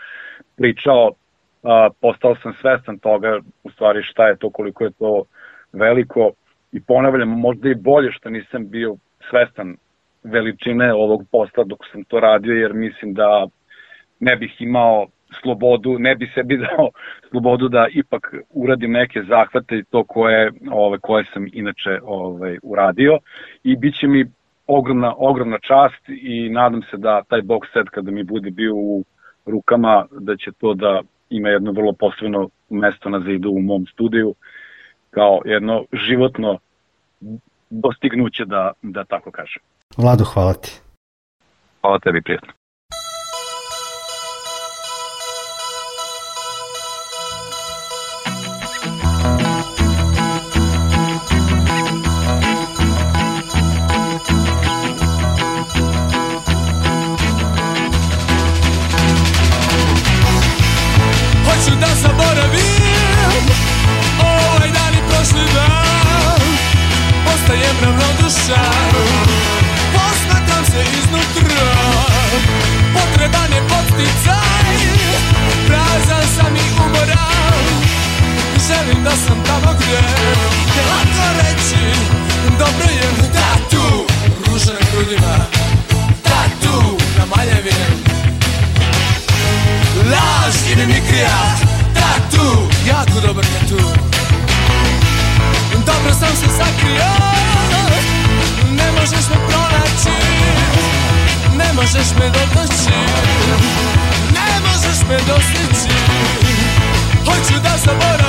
pričao, 0.56 1.10
a, 1.62 1.88
postao 2.00 2.36
sam 2.42 2.54
svestan 2.60 2.98
toga, 2.98 3.40
u 3.64 3.70
stvari 3.70 4.02
šta 4.02 4.28
je 4.28 4.36
to, 4.36 4.50
koliko 4.50 4.84
je 4.84 4.90
to 4.90 5.24
veliko 5.72 6.30
i 6.72 6.80
ponavljam, 6.80 7.28
možda 7.28 7.68
i 7.68 7.74
bolje 7.74 8.12
što 8.12 8.30
nisam 8.30 8.68
bio 8.68 8.96
svestan 9.30 9.76
veličine 10.22 10.92
ovog 10.94 11.24
posla 11.32 11.64
dok 11.64 11.78
sam 11.92 12.04
to 12.04 12.20
radio, 12.20 12.54
jer 12.54 12.74
mislim 12.74 13.14
da 13.14 13.46
ne 14.20 14.36
bih 14.36 14.62
imao 14.62 15.06
slobodu, 15.42 15.98
ne 15.98 16.14
bi 16.14 16.30
sebi 16.34 16.56
dao 16.66 16.90
slobodu 17.30 17.68
da 17.68 17.86
ipak 17.94 18.34
uradim 18.50 18.92
neke 18.92 19.22
zahvate 19.22 19.78
i 19.78 19.84
to 19.84 20.04
koje, 20.04 20.52
ove, 20.70 20.98
koje 20.98 21.24
sam 21.32 21.46
inače 21.52 21.98
ove, 22.02 22.58
uradio. 22.62 23.18
I 23.64 23.76
bit 23.76 23.94
će 23.94 24.08
mi 24.08 24.26
ogromna, 24.66 25.14
ogromna 25.16 25.58
čast 25.58 26.08
i 26.08 26.48
nadam 26.50 26.82
se 26.82 26.96
da 26.96 27.22
taj 27.28 27.42
box 27.42 27.72
set 27.72 27.88
kada 27.88 28.10
mi 28.10 28.24
bude 28.24 28.50
bio 28.50 28.74
u 28.74 29.04
rukama, 29.46 30.06
da 30.10 30.36
će 30.36 30.52
to 30.52 30.74
da 30.74 31.00
ima 31.30 31.48
jedno 31.48 31.72
vrlo 31.72 31.92
posebno 31.92 32.48
mesto 32.70 33.08
na 33.08 33.20
zidu 33.20 33.50
u 33.50 33.60
mom 33.60 33.86
studiju 33.86 34.34
kao 35.10 35.40
jedno 35.44 35.84
životno 35.92 36.58
dostignuće 37.70 38.44
da, 38.44 38.72
da 38.82 39.04
tako 39.04 39.30
kažem. 39.30 39.62
Vlado, 39.96 40.24
hvala 40.24 40.54
ti. 40.54 40.80
Hvala 41.80 41.98
tebi, 41.98 42.22
prijatno. 42.22 42.52
Možeš 105.30 105.48
me 105.48 105.64
dostići 105.64 105.94
Hoću 107.24 107.62
da 107.62 107.76
zaboravim 107.84 108.19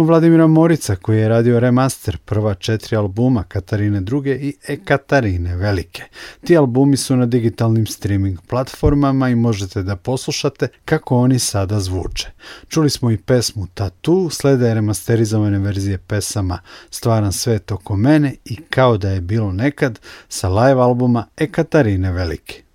smo 0.00 0.06
Vladimira 0.06 0.46
Morica 0.46 0.96
koji 0.96 1.18
je 1.18 1.28
radio 1.28 1.60
remaster 1.60 2.16
prva 2.16 2.54
četiri 2.54 2.96
albuma 2.96 3.42
Katarine 3.42 3.98
II 3.98 4.32
i 4.32 4.54
E 4.68 4.76
Katarine 4.84 5.56
Velike. 5.56 6.02
Ti 6.44 6.56
albumi 6.56 6.96
su 6.96 7.16
na 7.16 7.26
digitalnim 7.26 7.86
streaming 7.86 8.38
platformama 8.48 9.28
i 9.28 9.34
možete 9.34 9.82
da 9.82 9.96
poslušate 9.96 10.68
kako 10.84 11.16
oni 11.16 11.38
sada 11.38 11.80
zvuče. 11.80 12.30
Čuli 12.68 12.90
smo 12.90 13.10
i 13.10 13.16
pesmu 13.16 13.66
Tattoo, 13.74 14.30
slede 14.30 14.74
remasterizovane 14.74 15.58
verzije 15.58 15.98
pesama 15.98 16.58
Stvaran 16.90 17.32
svet 17.32 17.72
oko 17.72 17.96
mene 17.96 18.34
i 18.44 18.56
Kao 18.56 18.96
da 18.96 19.10
je 19.10 19.20
bilo 19.20 19.52
nekad 19.52 19.98
sa 20.28 20.48
live 20.48 20.80
albuma 20.80 21.26
E 21.36 21.46
Katarine 21.52 22.12
Velike. 22.12 22.69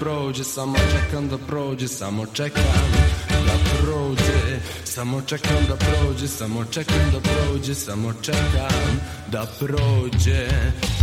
Prođe, 0.00 0.44
samo 0.44 0.74
čekam 0.92 1.28
da 1.28 1.38
prođe 1.38 1.88
Samo 1.88 2.26
čekam 2.26 2.62
da 3.30 3.54
prođe 3.78 4.60
Samo 4.84 5.20
čekam 5.20 5.62
da 5.68 5.76
prođe, 5.76 6.28
samo 6.28 6.64
čekam 6.64 7.10
da 7.12 7.20
prođe 7.20 7.74
Samo 7.74 8.12
čekam 8.22 8.90
da 9.32 9.46
prođe. 9.58 10.48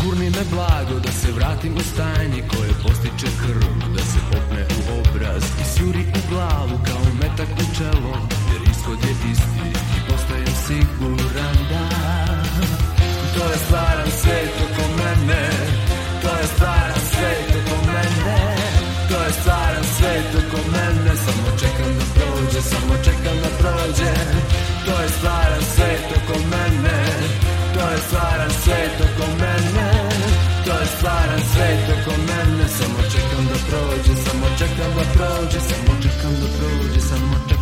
Gurni 0.04 0.30
me 0.30 0.44
blago 0.52 1.00
da 1.06 1.12
se 1.12 1.32
vratim 1.32 1.74
u 1.78 1.84
stajnje 1.94 2.42
Koje 2.52 2.72
postiče 2.84 3.30
krv, 3.42 3.94
da 3.96 4.04
se 4.04 4.20
popne 4.32 4.64
u 4.80 4.82
obraz 5.00 5.44
I 5.62 5.64
sjuri 5.74 6.04
u 6.18 6.22
glavu 6.30 6.80
kao 6.88 7.04
metak 7.22 7.50
u 7.64 7.66
čelo 7.78 8.16
Jer 8.52 8.62
ishod 8.72 9.00
je 9.08 9.32
isti 9.32 9.70
i 9.98 10.00
postajem 10.10 10.56
siguran 10.66 11.58
da 11.70 11.86
To 13.34 13.44
je 13.52 13.58
stvaran 13.66 14.12
svet 14.22 14.54
oko 14.66 14.84
mene 14.98 15.50
To 16.22 16.30
je 16.38 16.48
stvaran 16.56 17.00
svet 17.12 17.55
Stvaran 19.40 19.86
svet 19.98 20.30
oko 20.40 20.60
mene 20.74 21.14
Samo 21.26 21.50
čekam 21.62 21.92
da 22.00 22.06
prođe, 22.16 22.62
samo 22.72 22.94
čekam 23.06 23.38
da 23.44 23.50
prođe. 23.60 24.12
To 24.86 24.94
je 25.02 25.10
stvaran 25.18 25.64
svet 25.76 26.06
oko 26.18 26.36
mene 26.52 27.00
To 27.74 27.82
je 27.92 27.98
stvaran 28.08 28.52
svet 28.64 28.96
oko 29.08 29.26
mene. 29.42 29.90
To 30.66 30.72
je 30.82 30.88
stvaran 30.98 31.42
svet 31.54 31.84
oko 31.96 32.14
mene 32.28 32.66
Samo 32.78 33.00
čekam 33.14 33.44
da 33.52 33.58
prođe, 33.68 34.14
samo 34.26 34.48
čekam 34.60 34.92
da 34.98 35.04
prođe 35.16 35.60
Samo 35.70 35.92
čekam 36.04 36.34
da 36.42 36.48
prođe, 36.58 37.02
samo 37.10 37.36
čekam 37.48 37.55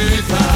neki 0.00 0.49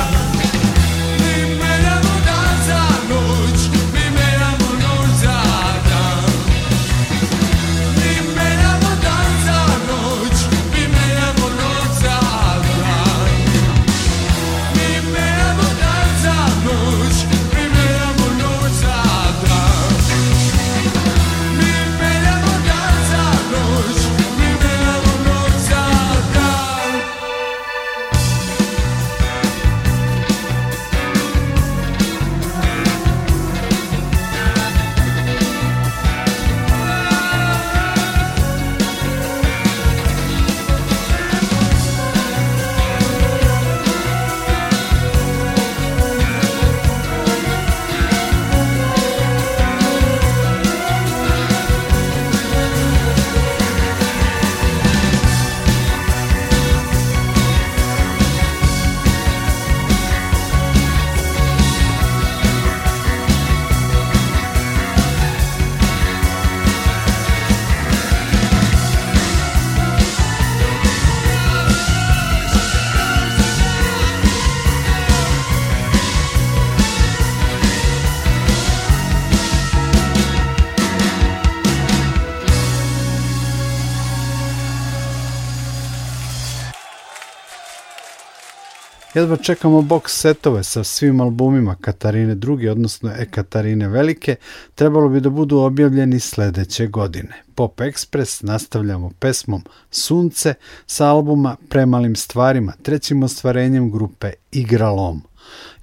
Jedva 89.15 89.37
čekamo 89.37 89.83
box 89.83 90.09
setove 90.09 90.63
sa 90.63 90.85
svim 90.85 91.21
albumima 91.21 91.77
Katarine 91.81 92.37
II, 92.61 92.69
odnosno 92.69 93.13
Ekatarine 93.19 93.89
Velike, 93.89 94.37
trebalo 94.75 95.09
bi 95.09 95.21
da 95.21 95.31
budu 95.31 95.59
objavljeni 95.59 96.21
sledeće 96.21 96.87
godine. 96.87 97.43
Pop 97.55 97.81
Express 97.81 98.45
nastavljamo 98.45 99.11
pesmom 99.19 99.63
Sunce 99.91 100.55
sa 100.87 101.07
albuma 101.07 101.57
Premalim 101.69 102.17
stvarima, 102.17 102.73
trećim 102.83 103.23
ostvarenjem 103.23 103.91
grupe 103.91 104.33
Igralom. 104.53 105.23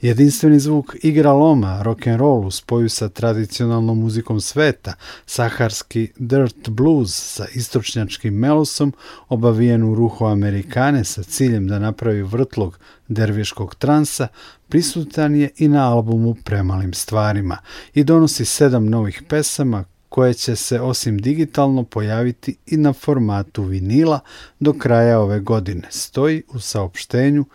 Jedinstveni 0.02 0.60
zvuk 0.60 0.96
igra 1.04 1.34
loma, 1.34 1.84
rock 1.84 2.08
and 2.08 2.20
roll 2.20 2.48
u 2.48 2.52
spoju 2.52 2.90
sa 2.90 3.10
tradicionalnom 3.10 4.00
muzikom 4.00 4.42
sveta, 4.42 4.94
saharski 5.26 6.12
dirt 6.18 6.70
blues 6.70 7.14
sa 7.14 7.46
istočnjačkim 7.54 8.34
melosom, 8.34 8.94
obavijen 9.30 9.84
u 9.84 9.96
ruho 9.96 10.26
Amerikane 10.26 11.04
sa 11.04 11.24
ciljem 11.24 11.68
da 11.68 11.80
napravi 11.80 12.22
vrtlog 12.22 12.80
derviškog 13.08 13.76
transa, 13.76 14.28
prisutan 14.70 15.36
je 15.36 15.50
i 15.58 15.68
na 15.68 15.92
albumu 15.92 16.36
Premalim 16.44 16.94
stvarima 16.94 17.58
i 17.94 18.04
donosi 18.04 18.46
sedam 18.46 18.86
novih 18.86 19.24
pesama 19.30 19.84
koje 20.10 20.34
će 20.34 20.56
se 20.56 20.82
osim 20.82 21.18
digitalno 21.18 21.84
pojaviti 21.84 22.56
i 22.68 22.78
na 22.78 22.94
formatu 22.94 23.64
vinila 23.64 24.20
do 24.60 24.74
kraja 24.74 25.20
ove 25.20 25.40
godine, 25.40 25.88
stoji 25.92 26.44
u 26.48 26.60
saopštenju 26.60 27.46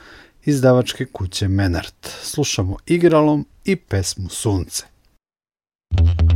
izdavačke 0.46 1.04
kuće 1.04 1.48
Menart. 1.48 2.08
Slušamo 2.22 2.76
igralom 2.86 3.46
i 3.64 3.76
pesmu 3.76 4.28
Sunce. 4.28 4.84
Vodene 5.90 6.35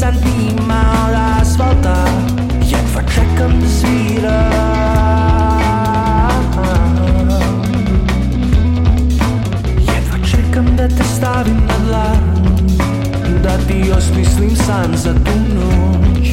15 0.00 0.02
santima 0.02 0.80
od 1.08 1.14
asfalta 1.40 2.04
Jedva 2.62 3.02
čekam 3.14 3.60
da 3.60 3.68
sviram 3.68 4.50
Jedva 9.78 10.26
čekam 10.30 10.76
da 10.76 10.88
te 10.88 11.04
stavim 11.16 11.60
na 11.66 11.74
dlan 11.86 12.18
Da 13.42 13.58
ti 13.58 13.92
osmislim 13.92 14.56
san 14.56 14.96
za 14.96 15.14
tu 15.14 15.54
noć 15.54 16.28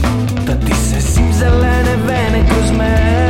Da 0.48 0.54
ti 0.66 0.74
se 0.74 1.02
sim 1.02 1.34
zelene 1.34 1.96
vene 2.08 2.50
kroz 2.50 2.72
mene 2.78 3.27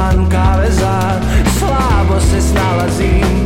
izvan 0.00 0.28
kaveza 0.28 1.20
Slabo 1.58 2.20
se 2.20 2.40
snalazim 2.40 3.39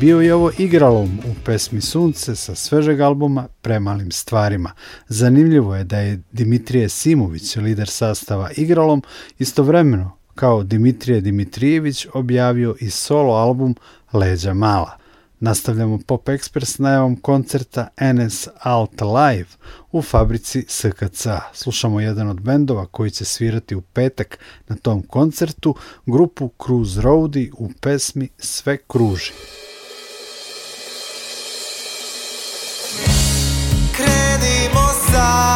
Bio 0.00 0.20
je 0.20 0.34
ovo 0.34 0.50
igralom 0.58 1.18
u 1.18 1.34
pesmi 1.44 1.80
Sunce 1.80 2.36
sa 2.36 2.54
svežeg 2.54 3.00
albuma 3.00 3.48
Premalim 3.60 4.10
stvarima. 4.10 4.72
Zanimljivo 5.08 5.76
je 5.76 5.84
da 5.84 5.98
je 5.98 6.20
Dimitrije 6.32 6.88
Simović, 6.88 7.56
lider 7.56 7.88
sastava 7.88 8.50
igralom, 8.56 9.02
istovremeno 9.38 10.16
kao 10.34 10.62
Dimitrije 10.62 11.20
Dimitrijević 11.20 12.06
objavio 12.14 12.76
i 12.80 12.90
solo 12.90 13.34
album 13.34 13.76
Leđa 14.12 14.54
mala. 14.54 14.98
Nastavljamo 15.40 15.98
Pop 16.06 16.28
Express 16.28 16.80
najavom 16.80 17.16
koncerta 17.16 17.88
NS 18.14 18.48
Alt 18.58 19.00
Live 19.00 19.48
u 19.92 20.02
fabrici 20.02 20.64
SKC. 20.68 21.26
Slušamo 21.52 22.00
jedan 22.00 22.28
od 22.28 22.40
bendova 22.40 22.86
koji 22.86 23.10
će 23.10 23.24
svirati 23.24 23.74
u 23.74 23.80
petak 23.80 24.38
na 24.68 24.76
tom 24.76 25.02
koncertu, 25.02 25.74
grupu 26.06 26.50
Cruise 26.64 27.00
Roadi 27.00 27.50
u 27.58 27.70
pesmi 27.80 28.28
Sve 28.38 28.78
kruži. 28.88 29.32
sky 35.20 35.49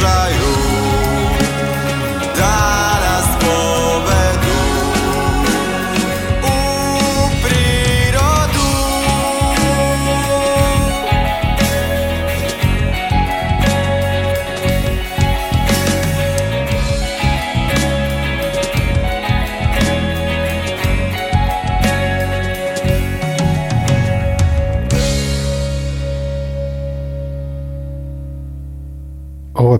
try. 0.00 0.29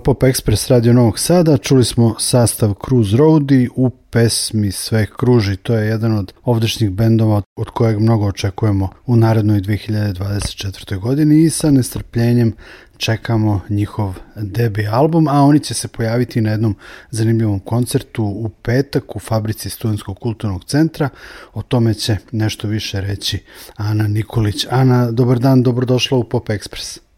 Pop 0.04 0.22
Express 0.22 0.70
Radio 0.70 0.92
Novog 0.92 1.18
Sada. 1.18 1.56
Čuli 1.56 1.84
smo 1.84 2.14
sastav 2.18 2.74
Cruise 2.84 3.16
Roadi 3.16 3.68
u 3.76 3.90
pesmi 3.90 4.72
Sve 4.72 5.06
kruži. 5.16 5.56
To 5.56 5.74
je 5.74 5.86
jedan 5.86 6.12
od 6.18 6.32
ovdašnjih 6.44 6.90
bendova 6.90 7.42
od 7.56 7.70
kojeg 7.70 8.00
mnogo 8.00 8.26
očekujemo 8.26 8.88
u 9.06 9.16
narednoj 9.16 9.60
2024. 9.60 10.98
godini 10.98 11.42
i 11.42 11.50
sa 11.50 11.70
nestrpljenjem 11.70 12.52
čekamo 12.96 13.60
njihov 13.68 14.14
debi 14.36 14.86
album, 14.86 15.28
a 15.28 15.42
oni 15.42 15.60
će 15.60 15.74
se 15.74 15.88
pojaviti 15.88 16.40
na 16.40 16.50
jednom 16.50 16.76
zanimljivom 17.10 17.60
koncertu 17.60 18.24
u 18.24 18.48
petak 18.48 19.16
u 19.16 19.18
fabrici 19.18 19.70
Studenskog 19.70 20.18
kulturnog 20.18 20.64
centra. 20.64 21.08
O 21.54 21.62
tome 21.62 21.94
će 21.94 22.16
nešto 22.32 22.68
više 22.68 23.00
reći 23.00 23.38
Ana 23.76 24.08
Nikolić. 24.08 24.66
Ana, 24.70 25.10
dobar 25.10 25.38
dan, 25.38 25.62
dobrodošla 25.62 26.18
u 26.18 26.24
Pop 26.24 26.48
Express. 26.48 27.09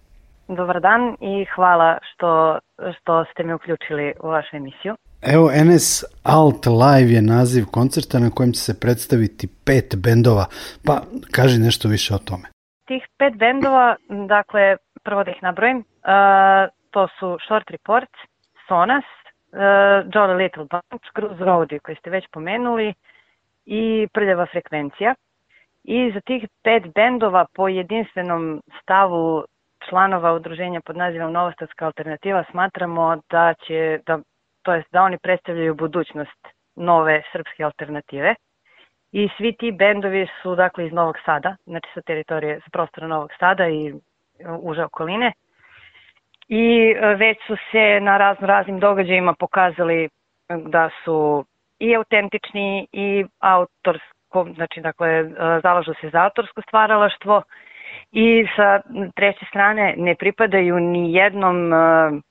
Dobar 0.49 0.81
dan 0.81 1.17
i 1.21 1.45
hvala 1.55 1.99
što, 2.03 2.59
što 3.01 3.25
ste 3.25 3.43
me 3.43 3.55
uključili 3.55 4.13
u 4.23 4.29
vašu 4.29 4.57
emisiju. 4.57 4.95
Evo, 5.23 5.51
NS 5.65 6.05
Alt 6.25 6.67
Live 6.67 7.11
je 7.13 7.23
naziv 7.23 7.65
koncerta 7.73 8.19
na 8.19 8.31
kojem 8.31 8.53
će 8.53 8.61
se 8.61 8.81
predstaviti 8.81 9.49
pet 9.67 9.89
bendova, 10.05 10.47
pa 10.87 10.95
kaži 11.37 11.59
nešto 11.59 11.89
više 11.89 12.15
o 12.15 12.19
tome. 12.29 12.47
Tih 12.89 13.03
pet 13.19 13.35
bendova, 13.37 13.97
dakle, 14.29 14.77
prvo 15.05 15.25
da 15.25 15.31
ih 15.31 15.43
nabrojim, 15.43 15.79
uh, 15.79 15.85
to 16.91 17.09
su 17.19 17.39
Short 17.47 17.71
Report, 17.71 18.11
Sonas, 18.69 19.05
uh, 19.15 19.59
Jolly 20.13 20.37
Little 20.43 20.67
Bunch, 20.71 21.07
Cruise 21.17 21.45
Roadie 21.45 21.79
koji 21.79 21.97
ste 21.97 22.11
već 22.11 22.25
pomenuli 22.33 22.95
i 23.67 24.07
Prljava 24.13 24.47
frekvencija. 24.47 25.15
I 25.85 26.13
za 26.15 26.21
tih 26.21 26.49
pet 26.65 26.83
bendova 26.95 27.47
po 27.55 27.69
jedinstvenom 27.69 28.63
stavu 28.83 29.45
članova 29.89 30.33
udruženja 30.33 30.81
pod 30.81 30.97
nazivom 30.97 31.33
Novostatska 31.33 31.87
alternativa 31.87 32.45
smatramo 32.51 33.17
da 33.31 33.55
će, 33.67 34.01
da, 34.07 34.19
to 34.63 34.75
jest 34.75 34.89
da 34.93 35.03
oni 35.03 35.19
predstavljaju 35.19 35.75
budućnost 35.75 36.49
nove 36.77 37.23
srpske 37.33 37.65
alternative. 37.65 38.35
I 39.13 39.29
svi 39.37 39.53
ti 39.53 39.73
bendovi 39.73 40.27
su 40.43 40.55
dakle 40.55 40.87
iz 40.87 40.93
Novog 40.93 41.17
Sada, 41.25 41.57
znači 41.67 41.89
sa 41.95 42.01
teritorije, 42.01 42.61
sa 42.61 42.71
prostora 42.73 43.07
Novog 43.07 43.31
Sada 43.39 43.69
i 43.69 43.95
uže 44.61 44.85
okoline. 44.85 45.33
I 46.49 46.95
e, 46.97 47.15
već 47.15 47.39
su 47.47 47.57
se 47.71 48.01
na 48.01 48.19
razno 48.19 48.47
raznim 48.47 48.81
događajima 48.81 49.35
pokazali 49.39 50.09
da 50.49 50.91
su 51.05 51.45
i 51.79 51.97
autentični 51.97 52.87
i 52.93 53.25
autorsko, 53.39 54.47
znači 54.55 54.81
dakle 54.81 55.25
zalažu 55.63 55.93
se 56.01 56.11
za 56.11 56.23
autorsko 56.23 56.63
stvaralaštvo, 56.63 57.43
i 58.13 58.47
sa 58.57 58.81
treće 59.15 59.45
strane 59.49 59.95
ne 59.97 60.15
pripadaju 60.15 60.81
ni 60.81 61.15
jednom 61.15 61.73
uh, 61.73 61.79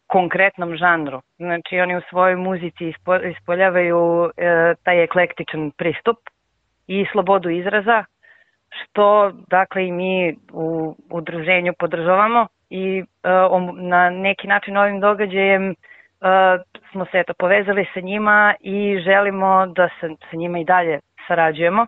konkretnom 0.08 0.76
žanru. 0.76 1.22
Znači 1.38 1.80
oni 1.80 1.98
u 1.98 2.02
svojoj 2.10 2.36
muzici 2.36 2.88
ispo, 2.90 3.16
ispoljavaju 3.16 4.24
uh, 4.24 4.32
taj 4.84 5.04
eklektičan 5.04 5.72
pristup 5.72 6.18
i 6.88 7.06
slobodu 7.12 7.50
izraza, 7.50 8.04
što 8.70 9.32
dakle 9.48 9.88
i 9.88 9.92
mi 9.92 10.36
u 10.52 10.96
udruženju 11.10 11.74
podržavamo 11.80 12.48
i 12.70 13.04
uh, 13.52 13.76
na 13.78 14.10
neki 14.10 14.48
način 14.48 14.78
ovim 14.78 15.00
događajem 15.00 15.70
uh, 15.70 15.76
smo 16.92 17.06
se 17.06 17.20
eto 17.20 17.34
povezali 17.40 17.86
sa 17.94 18.00
njima 18.00 18.54
i 18.60 19.00
želimo 19.06 19.66
da 19.66 19.90
sa, 20.00 20.08
sa 20.32 20.38
njima 20.38 20.60
i 20.60 20.66
dalje 20.66 21.00
sarađujemo 21.28 21.86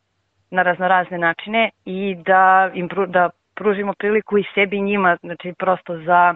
na 0.51 0.63
raznorazne 0.63 1.17
načine 1.17 1.69
i 1.85 2.15
da 2.25 2.71
im 2.73 2.89
da 3.07 3.29
pružimo 3.55 3.93
priliku 3.99 4.37
i 4.37 4.43
sebi 4.55 4.77
i 4.77 4.81
njima, 4.81 5.17
znači 5.21 5.53
prosto 5.57 5.97
za 5.97 6.35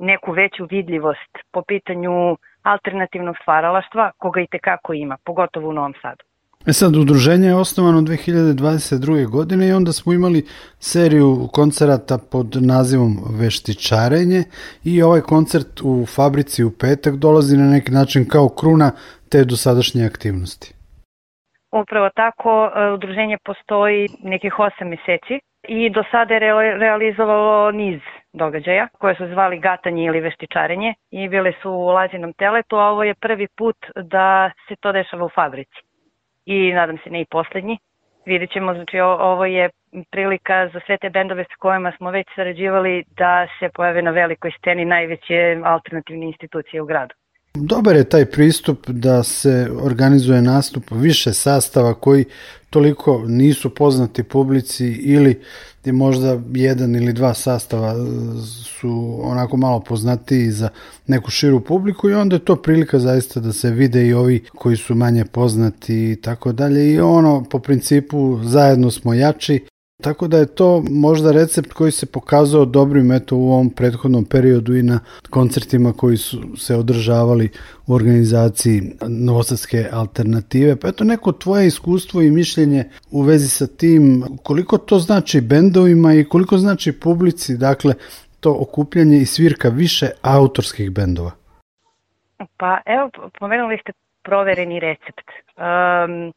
neku 0.00 0.32
veću 0.32 0.66
vidljivost 0.70 1.32
po 1.52 1.62
pitanju 1.62 2.36
alternativnog 2.62 3.36
stvaralaštva, 3.42 4.10
koga 4.18 4.40
i 4.40 4.46
tekako 4.46 4.92
ima, 4.92 5.16
pogotovo 5.24 5.68
u 5.68 5.72
Novom 5.72 5.94
Sadu. 6.02 6.24
E 6.66 6.72
sad, 6.72 6.96
udruženje 6.96 7.48
je 7.48 7.54
osnovano 7.54 8.00
2022. 8.00 9.30
godine 9.30 9.68
i 9.68 9.72
onda 9.72 9.92
smo 9.92 10.12
imali 10.12 10.44
seriju 10.78 11.48
koncerata 11.52 12.18
pod 12.32 12.56
nazivom 12.60 13.12
Veštičarenje 13.40 14.40
i 14.84 15.02
ovaj 15.02 15.20
koncert 15.20 15.80
u 15.82 16.06
fabrici 16.06 16.64
u 16.64 16.70
petak 16.80 17.14
dolazi 17.14 17.56
na 17.56 17.70
neki 17.70 17.92
način 17.92 18.28
kao 18.28 18.48
kruna 18.48 18.90
te 19.30 19.44
dosadašnje 19.44 20.04
aktivnosti. 20.04 20.74
Upravo 21.82 22.08
tako, 22.14 22.70
e, 22.76 22.90
udruženje 22.90 23.36
postoji 23.44 24.08
nekih 24.22 24.52
8 24.58 24.84
meseci 24.84 25.36
i 25.68 25.90
do 25.90 26.02
sada 26.10 26.34
je 26.34 26.40
realizovalo 26.78 27.70
niz 27.70 28.00
događaja 28.32 28.88
koje 28.98 29.14
su 29.14 29.26
zvali 29.26 29.58
gatanje 29.58 30.04
ili 30.04 30.20
veštičarenje 30.20 30.94
i 31.10 31.28
bile 31.28 31.52
su 31.62 31.70
u 31.70 31.86
lazinom 31.86 32.32
teletu, 32.32 32.76
a 32.76 32.90
ovo 32.90 33.04
je 33.04 33.14
prvi 33.14 33.46
put 33.56 33.76
da 33.96 34.50
se 34.68 34.76
to 34.80 34.92
dešava 34.92 35.24
u 35.24 35.30
fabrici. 35.34 35.80
I 36.46 36.72
nadam 36.72 36.98
se 37.04 37.10
ne 37.10 37.20
i 37.20 37.26
poslednji. 37.30 37.78
Vidjet 38.26 38.50
ćemo, 38.52 38.74
znači 38.74 39.00
ovo 39.00 39.44
je 39.44 39.70
prilika 40.10 40.68
za 40.72 40.80
sve 40.86 40.98
te 40.98 41.10
bendove 41.10 41.44
s 41.44 41.56
kojima 41.58 41.92
smo 41.96 42.10
već 42.10 42.26
sarađivali 42.36 43.04
da 43.16 43.46
se 43.58 43.68
pojave 43.74 44.02
na 44.02 44.10
velikoj 44.10 44.50
sceni 44.58 44.84
najveće 44.84 45.60
alternativne 45.64 46.26
institucije 46.26 46.82
u 46.82 46.86
gradu. 46.86 47.14
Dobar 47.54 47.96
je 47.96 48.08
taj 48.08 48.24
pristup 48.26 48.78
da 48.88 49.22
se 49.22 49.68
organizuje 49.86 50.42
nastup 50.42 50.82
više 50.90 51.32
sastava 51.32 51.94
koji 51.94 52.24
toliko 52.74 53.24
nisu 53.26 53.70
poznati 53.70 54.22
publici 54.22 54.86
ili 54.86 55.40
je 55.84 55.92
možda 55.92 56.40
jedan 56.54 56.96
ili 56.96 57.12
dva 57.12 57.34
sastava 57.34 57.94
su 58.78 59.20
onako 59.22 59.56
malo 59.56 59.80
poznatiji 59.80 60.50
za 60.50 60.68
neku 61.06 61.30
širu 61.30 61.60
publiku 61.60 62.10
i 62.10 62.14
onda 62.14 62.36
je 62.36 62.44
to 62.44 62.56
prilika 62.56 62.98
zaista 62.98 63.40
da 63.40 63.52
se 63.52 63.70
vide 63.70 64.06
i 64.06 64.14
ovi 64.14 64.44
koji 64.56 64.76
su 64.76 64.94
manje 64.94 65.24
poznati 65.24 65.94
i 65.94 66.16
tako 66.22 66.52
dalje. 66.52 66.92
I 66.92 67.00
ono 67.00 67.44
po 67.50 67.58
principu 67.58 68.40
zajedno 68.44 68.90
smo 68.90 69.14
jači 69.14 69.64
Tako 70.04 70.28
da 70.28 70.38
je 70.38 70.54
to 70.54 70.82
možda 70.90 71.32
recept 71.32 71.72
koji 71.72 71.92
se 71.92 72.06
pokazao 72.12 72.64
dobrim 72.64 73.12
eto 73.12 73.36
u 73.36 73.52
ovom 73.52 73.70
prethodnom 73.70 74.24
periodu 74.24 74.76
i 74.76 74.82
na 74.82 75.00
koncertima 75.30 75.92
koji 75.92 76.16
su 76.16 76.56
se 76.56 76.76
održavali 76.76 77.50
u 77.86 77.94
organizaciji 77.94 78.82
Novosadske 79.08 79.88
alternative. 79.92 80.76
Pa 80.80 80.88
eto 80.88 81.04
neko 81.04 81.32
tvoje 81.32 81.66
iskustvo 81.66 82.22
i 82.22 82.30
mišljenje 82.30 82.84
u 83.10 83.22
vezi 83.22 83.48
sa 83.48 83.66
tim, 83.66 84.24
koliko 84.42 84.78
to 84.78 84.98
znači 84.98 85.40
bendovima 85.40 86.14
i 86.14 86.24
koliko 86.24 86.58
znači 86.58 87.00
publici, 87.00 87.56
dakle 87.56 87.94
to 88.40 88.56
okupljanje 88.60 89.18
i 89.18 89.26
svirka 89.26 89.68
više 89.68 90.10
autorskih 90.22 90.90
bendova? 90.90 91.30
Pa 92.56 92.80
evo, 92.86 93.10
pomenuli 93.38 93.78
ste 93.82 93.92
provereni 94.22 94.80
recept. 94.80 95.28
Um, 95.56 96.32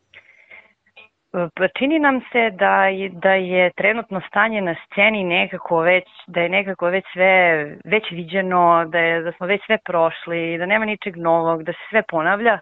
čini 1.77 1.99
nam 1.99 2.21
se 2.31 2.49
da 2.51 2.85
je, 2.85 3.09
da 3.09 3.33
je 3.33 3.71
trenutno 3.75 4.21
stanje 4.27 4.61
na 4.61 4.75
sceni 4.85 5.23
nekako 5.23 5.79
već, 5.79 6.07
da 6.27 6.41
je 6.41 6.49
nekako 6.49 6.87
već 6.87 7.05
sve 7.13 7.63
već 7.85 8.11
viđeno, 8.11 8.85
da, 8.85 8.99
je, 8.99 9.21
da 9.21 9.31
smo 9.31 9.47
već 9.47 9.61
sve 9.65 9.77
prošli, 9.85 10.57
da 10.57 10.65
nema 10.65 10.85
ničeg 10.85 11.17
novog, 11.17 11.63
da 11.63 11.71
se 11.71 11.79
sve 11.89 12.03
ponavlja. 12.07 12.59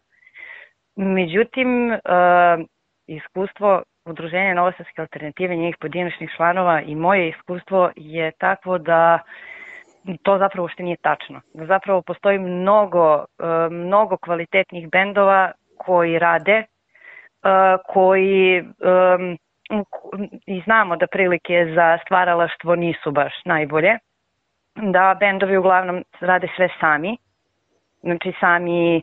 Međutim, 0.95 1.91
uh, 1.91 2.65
iskustvo 3.07 3.84
Udruženja 4.05 4.53
Novosadske 4.53 5.01
alternative, 5.01 5.55
njih 5.55 5.76
pojedinačnih 5.80 6.30
članova 6.36 6.82
i 6.82 6.95
moje 6.95 7.30
iskustvo 7.30 7.91
je 7.95 8.32
takvo 8.32 8.78
da 8.78 9.19
to 10.23 10.38
zapravo 10.38 10.65
ušte 10.65 10.84
nije 10.84 10.97
tačno. 11.01 11.41
Da 11.53 11.65
zapravo 11.65 12.01
postoji 12.01 12.39
mnogo, 12.39 13.15
uh, 13.15 13.26
mnogo 13.71 14.17
kvalitetnih 14.17 14.89
bendova 14.89 15.51
koji 15.78 16.19
rade 16.19 16.63
koji 17.87 18.63
i 20.47 20.61
znamo 20.65 20.95
da 20.95 21.07
prilike 21.07 21.71
za 21.75 21.97
stvaralaštvo 22.05 22.75
nisu 22.75 23.11
baš 23.11 23.33
najbolje, 23.45 23.97
da 24.75 25.17
bendovi 25.19 25.57
uglavnom 25.57 26.03
rade 26.19 26.47
sve 26.55 26.69
sami, 26.79 27.17
znači 28.01 28.33
sami 28.39 29.01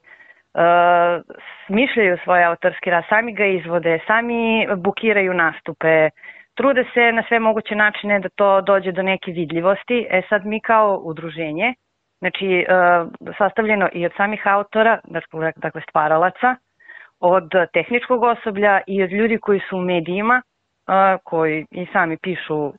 smišljaju 1.67 2.19
svoj 2.25 2.45
autorski 2.45 2.91
rad, 2.91 3.05
sami 3.09 3.35
ga 3.35 3.45
izvode, 3.45 3.99
sami 4.07 4.67
bukiraju 4.77 5.35
nastupe, 5.35 6.11
trude 6.55 6.85
se 6.95 7.13
na 7.13 7.23
sve 7.29 7.39
moguće 7.39 7.75
načine 7.75 8.21
da 8.21 8.29
to 8.29 8.61
dođe 8.61 8.93
do 8.93 9.03
neke 9.03 9.31
vidljivosti. 9.33 10.07
E 10.11 10.23
sad 10.29 10.47
mi 10.47 10.61
kao 10.61 11.01
udruženje, 11.05 11.75
znači 12.19 12.67
sastavljeno 13.39 13.89
i 13.93 14.07
od 14.07 14.13
samih 14.17 14.47
autora, 14.47 14.99
dakle 15.57 15.83
stvaralaca, 15.89 16.57
od 17.23 17.51
tehničkog 17.73 18.23
osoblja 18.23 18.81
i 18.87 19.03
od 19.03 19.13
ljudi 19.13 19.39
koji 19.39 19.61
su 19.69 19.77
u 19.77 19.81
medijima, 19.81 20.43
koji 21.25 21.67
i 21.71 21.87
sami 21.93 22.17
pišu 22.17 22.73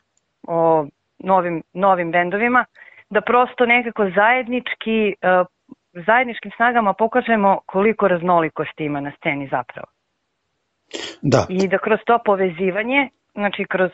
o 0.48 0.86
novim, 1.20 1.64
novim 1.74 2.12
bendovima, 2.12 2.66
da 3.10 3.22
prosto 3.22 3.66
nekako 3.66 4.10
zajednički, 4.16 5.16
zajedničkim 5.94 6.52
snagama 6.56 6.94
pokažemo 6.94 7.60
koliko 7.66 8.08
raznolikosti 8.08 8.86
ima 8.86 9.00
na 9.00 9.12
sceni 9.18 9.48
zapravo. 9.48 9.88
Da. 11.22 11.46
I 11.50 11.68
da 11.68 11.78
kroz 11.78 12.00
to 12.06 12.20
povezivanje, 12.26 13.10
znači 13.34 13.66
kroz 13.70 13.92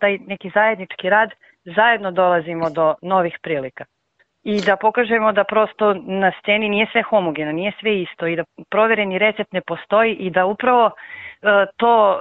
taj 0.00 0.18
neki 0.18 0.50
zajednički 0.54 1.10
rad, 1.10 1.30
zajedno 1.64 2.10
dolazimo 2.10 2.70
do 2.70 2.94
novih 3.02 3.38
prilika 3.42 3.84
i 4.44 4.60
da 4.60 4.76
pokažemo 4.76 5.32
da 5.32 5.44
prosto 5.44 5.94
na 5.94 6.32
sceni 6.40 6.68
nije 6.68 6.86
sve 6.92 7.02
homogeno, 7.02 7.52
nije 7.52 7.72
sve 7.80 8.02
isto 8.02 8.26
i 8.26 8.36
da 8.36 8.44
provereni 8.70 9.18
recept 9.18 9.52
ne 9.52 9.60
postoji 9.60 10.14
i 10.14 10.30
da 10.30 10.46
upravo 10.46 10.86
e, 10.86 11.46
to, 11.76 12.18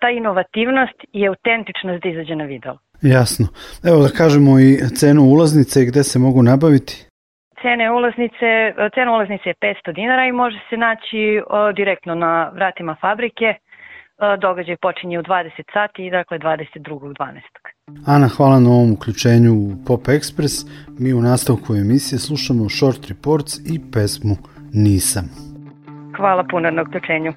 ta 0.00 0.10
inovativnost 0.10 1.04
i 1.12 1.28
autentičnost 1.28 2.02
da 2.02 2.08
izađe 2.08 2.36
na 2.36 2.44
video. 2.44 2.78
Jasno. 3.02 3.46
Evo 3.84 3.98
da 4.02 4.08
kažemo 4.08 4.58
i 4.60 4.76
cenu 4.98 5.22
ulaznice 5.22 5.82
i 5.82 5.86
gde 5.86 6.02
se 6.02 6.18
mogu 6.18 6.42
nabaviti. 6.42 7.04
Cene 7.62 7.90
ulaznice, 7.90 8.50
cena 8.94 9.12
ulaznice 9.12 9.48
je 9.48 9.54
500 9.54 9.94
dinara 9.94 10.26
i 10.26 10.32
može 10.32 10.58
se 10.70 10.76
naći 10.76 11.42
direktno 11.76 12.14
na 12.14 12.50
vratima 12.54 12.96
fabrike 13.00 13.54
E, 14.18 14.36
događaj 14.36 14.76
počinje 14.76 15.18
u 15.18 15.22
20 15.22 15.50
sati 15.72 16.06
i 16.06 16.10
dakle 16.10 16.38
22.12. 16.38 17.40
Ana, 18.06 18.28
hvala 18.28 18.60
na 18.60 18.70
ovom 18.70 18.92
uključenju 18.92 19.52
u 19.52 19.84
Pop 19.86 20.00
Express. 20.00 20.68
Mi 20.98 21.12
u 21.12 21.20
nastavku 21.20 21.74
emisije 21.74 22.18
slušamo 22.18 22.68
Short 22.68 23.08
Reports 23.08 23.58
i 23.58 23.80
pesmu 23.92 24.36
Nisam. 24.72 25.24
Hvala 26.16 26.44
puno 26.50 26.70
na 26.70 26.82
uključenju. 26.82 27.32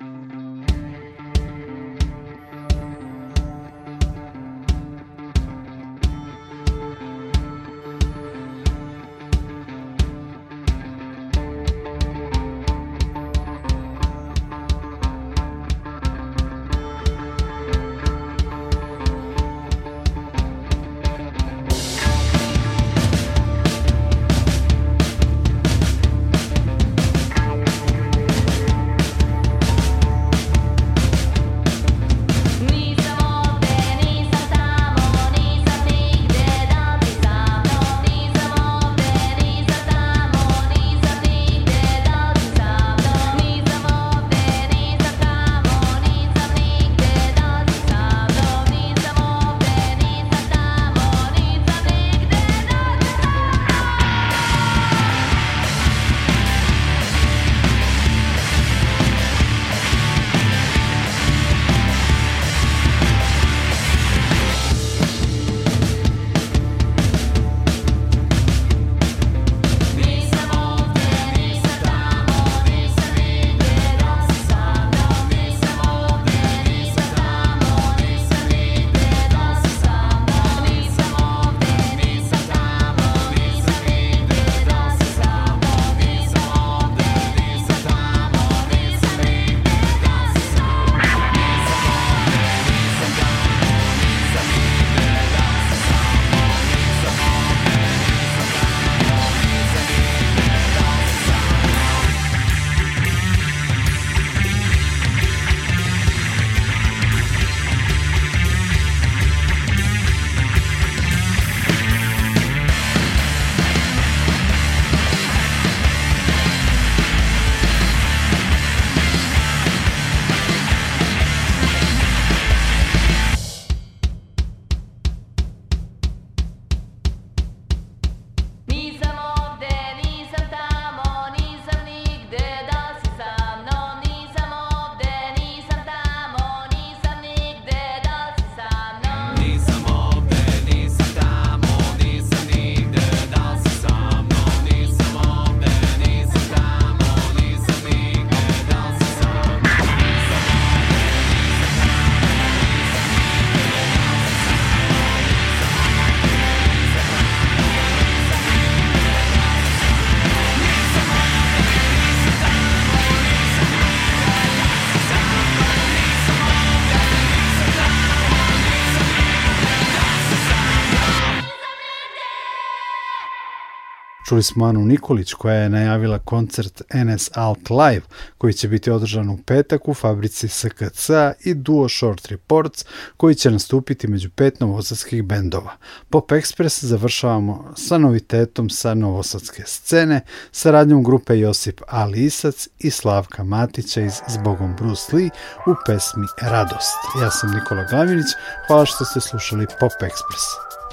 Čuli 174.41 174.53
smo 174.53 174.65
Anu 174.65 174.85
Nikolić 174.85 175.33
koja 175.33 175.55
je 175.55 175.69
najavila 175.69 176.19
koncert 176.19 176.81
NS 176.93 177.29
Alt 177.33 177.69
Live 177.69 178.01
koji 178.37 178.53
će 178.53 178.67
biti 178.67 178.91
održan 178.91 179.29
u 179.29 179.37
petak 179.45 179.87
u 179.87 179.93
fabrici 179.93 180.47
SKC 180.47 181.09
i 181.43 181.53
Duo 181.53 181.89
Short 181.89 182.27
Reports 182.27 182.85
koji 183.17 183.35
će 183.35 183.51
nastupiti 183.51 184.07
među 184.07 184.29
pet 184.29 184.59
novosadskih 184.59 185.23
bendova. 185.23 185.77
Pop 186.09 186.31
Express 186.31 186.85
završavamo 186.85 187.73
sa 187.77 187.97
novitetom 187.97 188.69
sa 188.69 188.93
novosadske 188.93 189.63
scene, 189.65 190.21
saradnjom 190.51 191.03
grupe 191.03 191.39
Josip 191.39 191.81
Ali 191.87 192.25
Isac 192.25 192.67
i 192.79 192.89
Slavka 192.89 193.43
Matića 193.43 194.01
iz 194.01 194.13
Zbogom 194.27 194.75
Bruce 194.75 195.15
Lee 195.15 195.29
u 195.67 195.73
pesmi 195.85 196.25
Radost. 196.41 196.97
Ja 197.21 197.31
sam 197.31 197.51
Nikola 197.53 197.83
Glavinić, 197.89 198.27
hvala 198.67 198.85
što 198.85 199.05
ste 199.05 199.19
slušali 199.19 199.65
Pop 199.79 199.91
Express. 200.01 200.45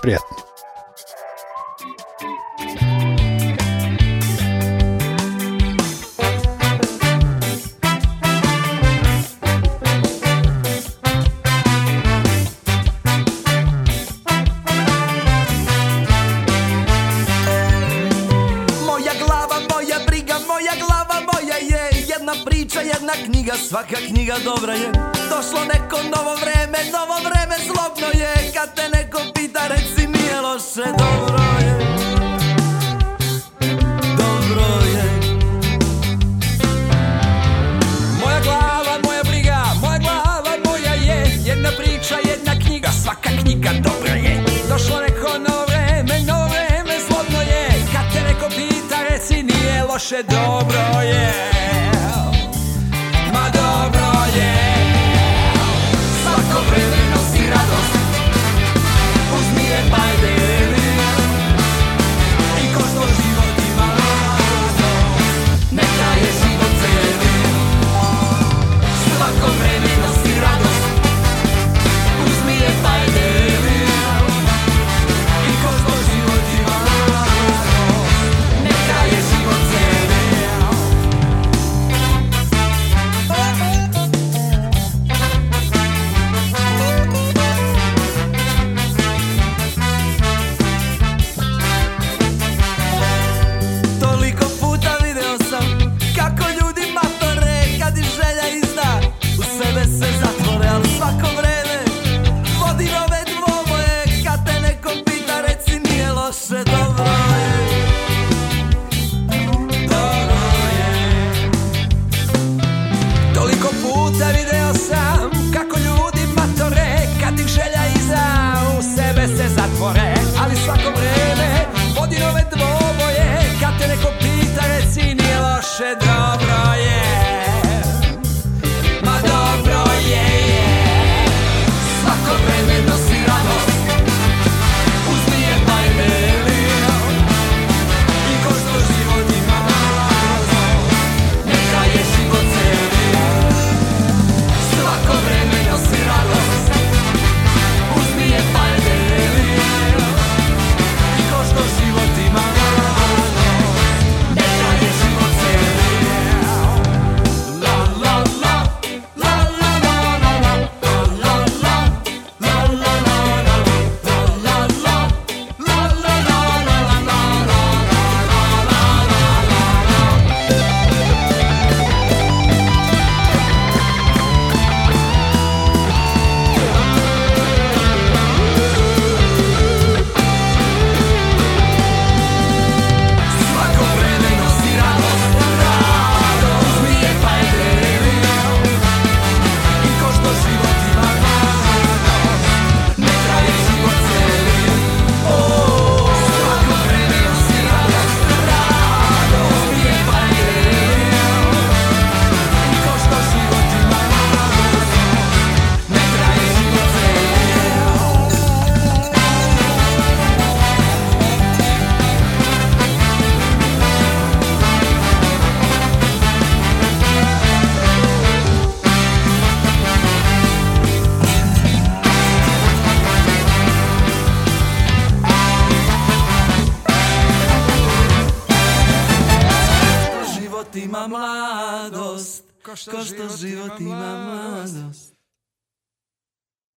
Prijatno! 0.03 0.48
Jedna 23.09 23.25
knjiga, 23.27 23.55
svaka 23.69 23.97
knjiga 24.09 24.35
dobra 24.45 24.73
je. 24.73 24.93
Došlo 25.31 25.65
neko 25.65 25.97
novo 26.03 26.35
vreme, 26.35 26.79
novo 26.93 27.19
vreme 27.19 27.57
zlobno 27.67 28.07
je. 28.21 28.53
Kad 28.55 28.75
te 28.75 28.89
neko 28.89 29.21
pita 29.35 29.69
reci 29.69 30.07
nije 30.07 30.41
loše, 30.41 30.93
dobro 30.99 31.43
je 31.61 32.08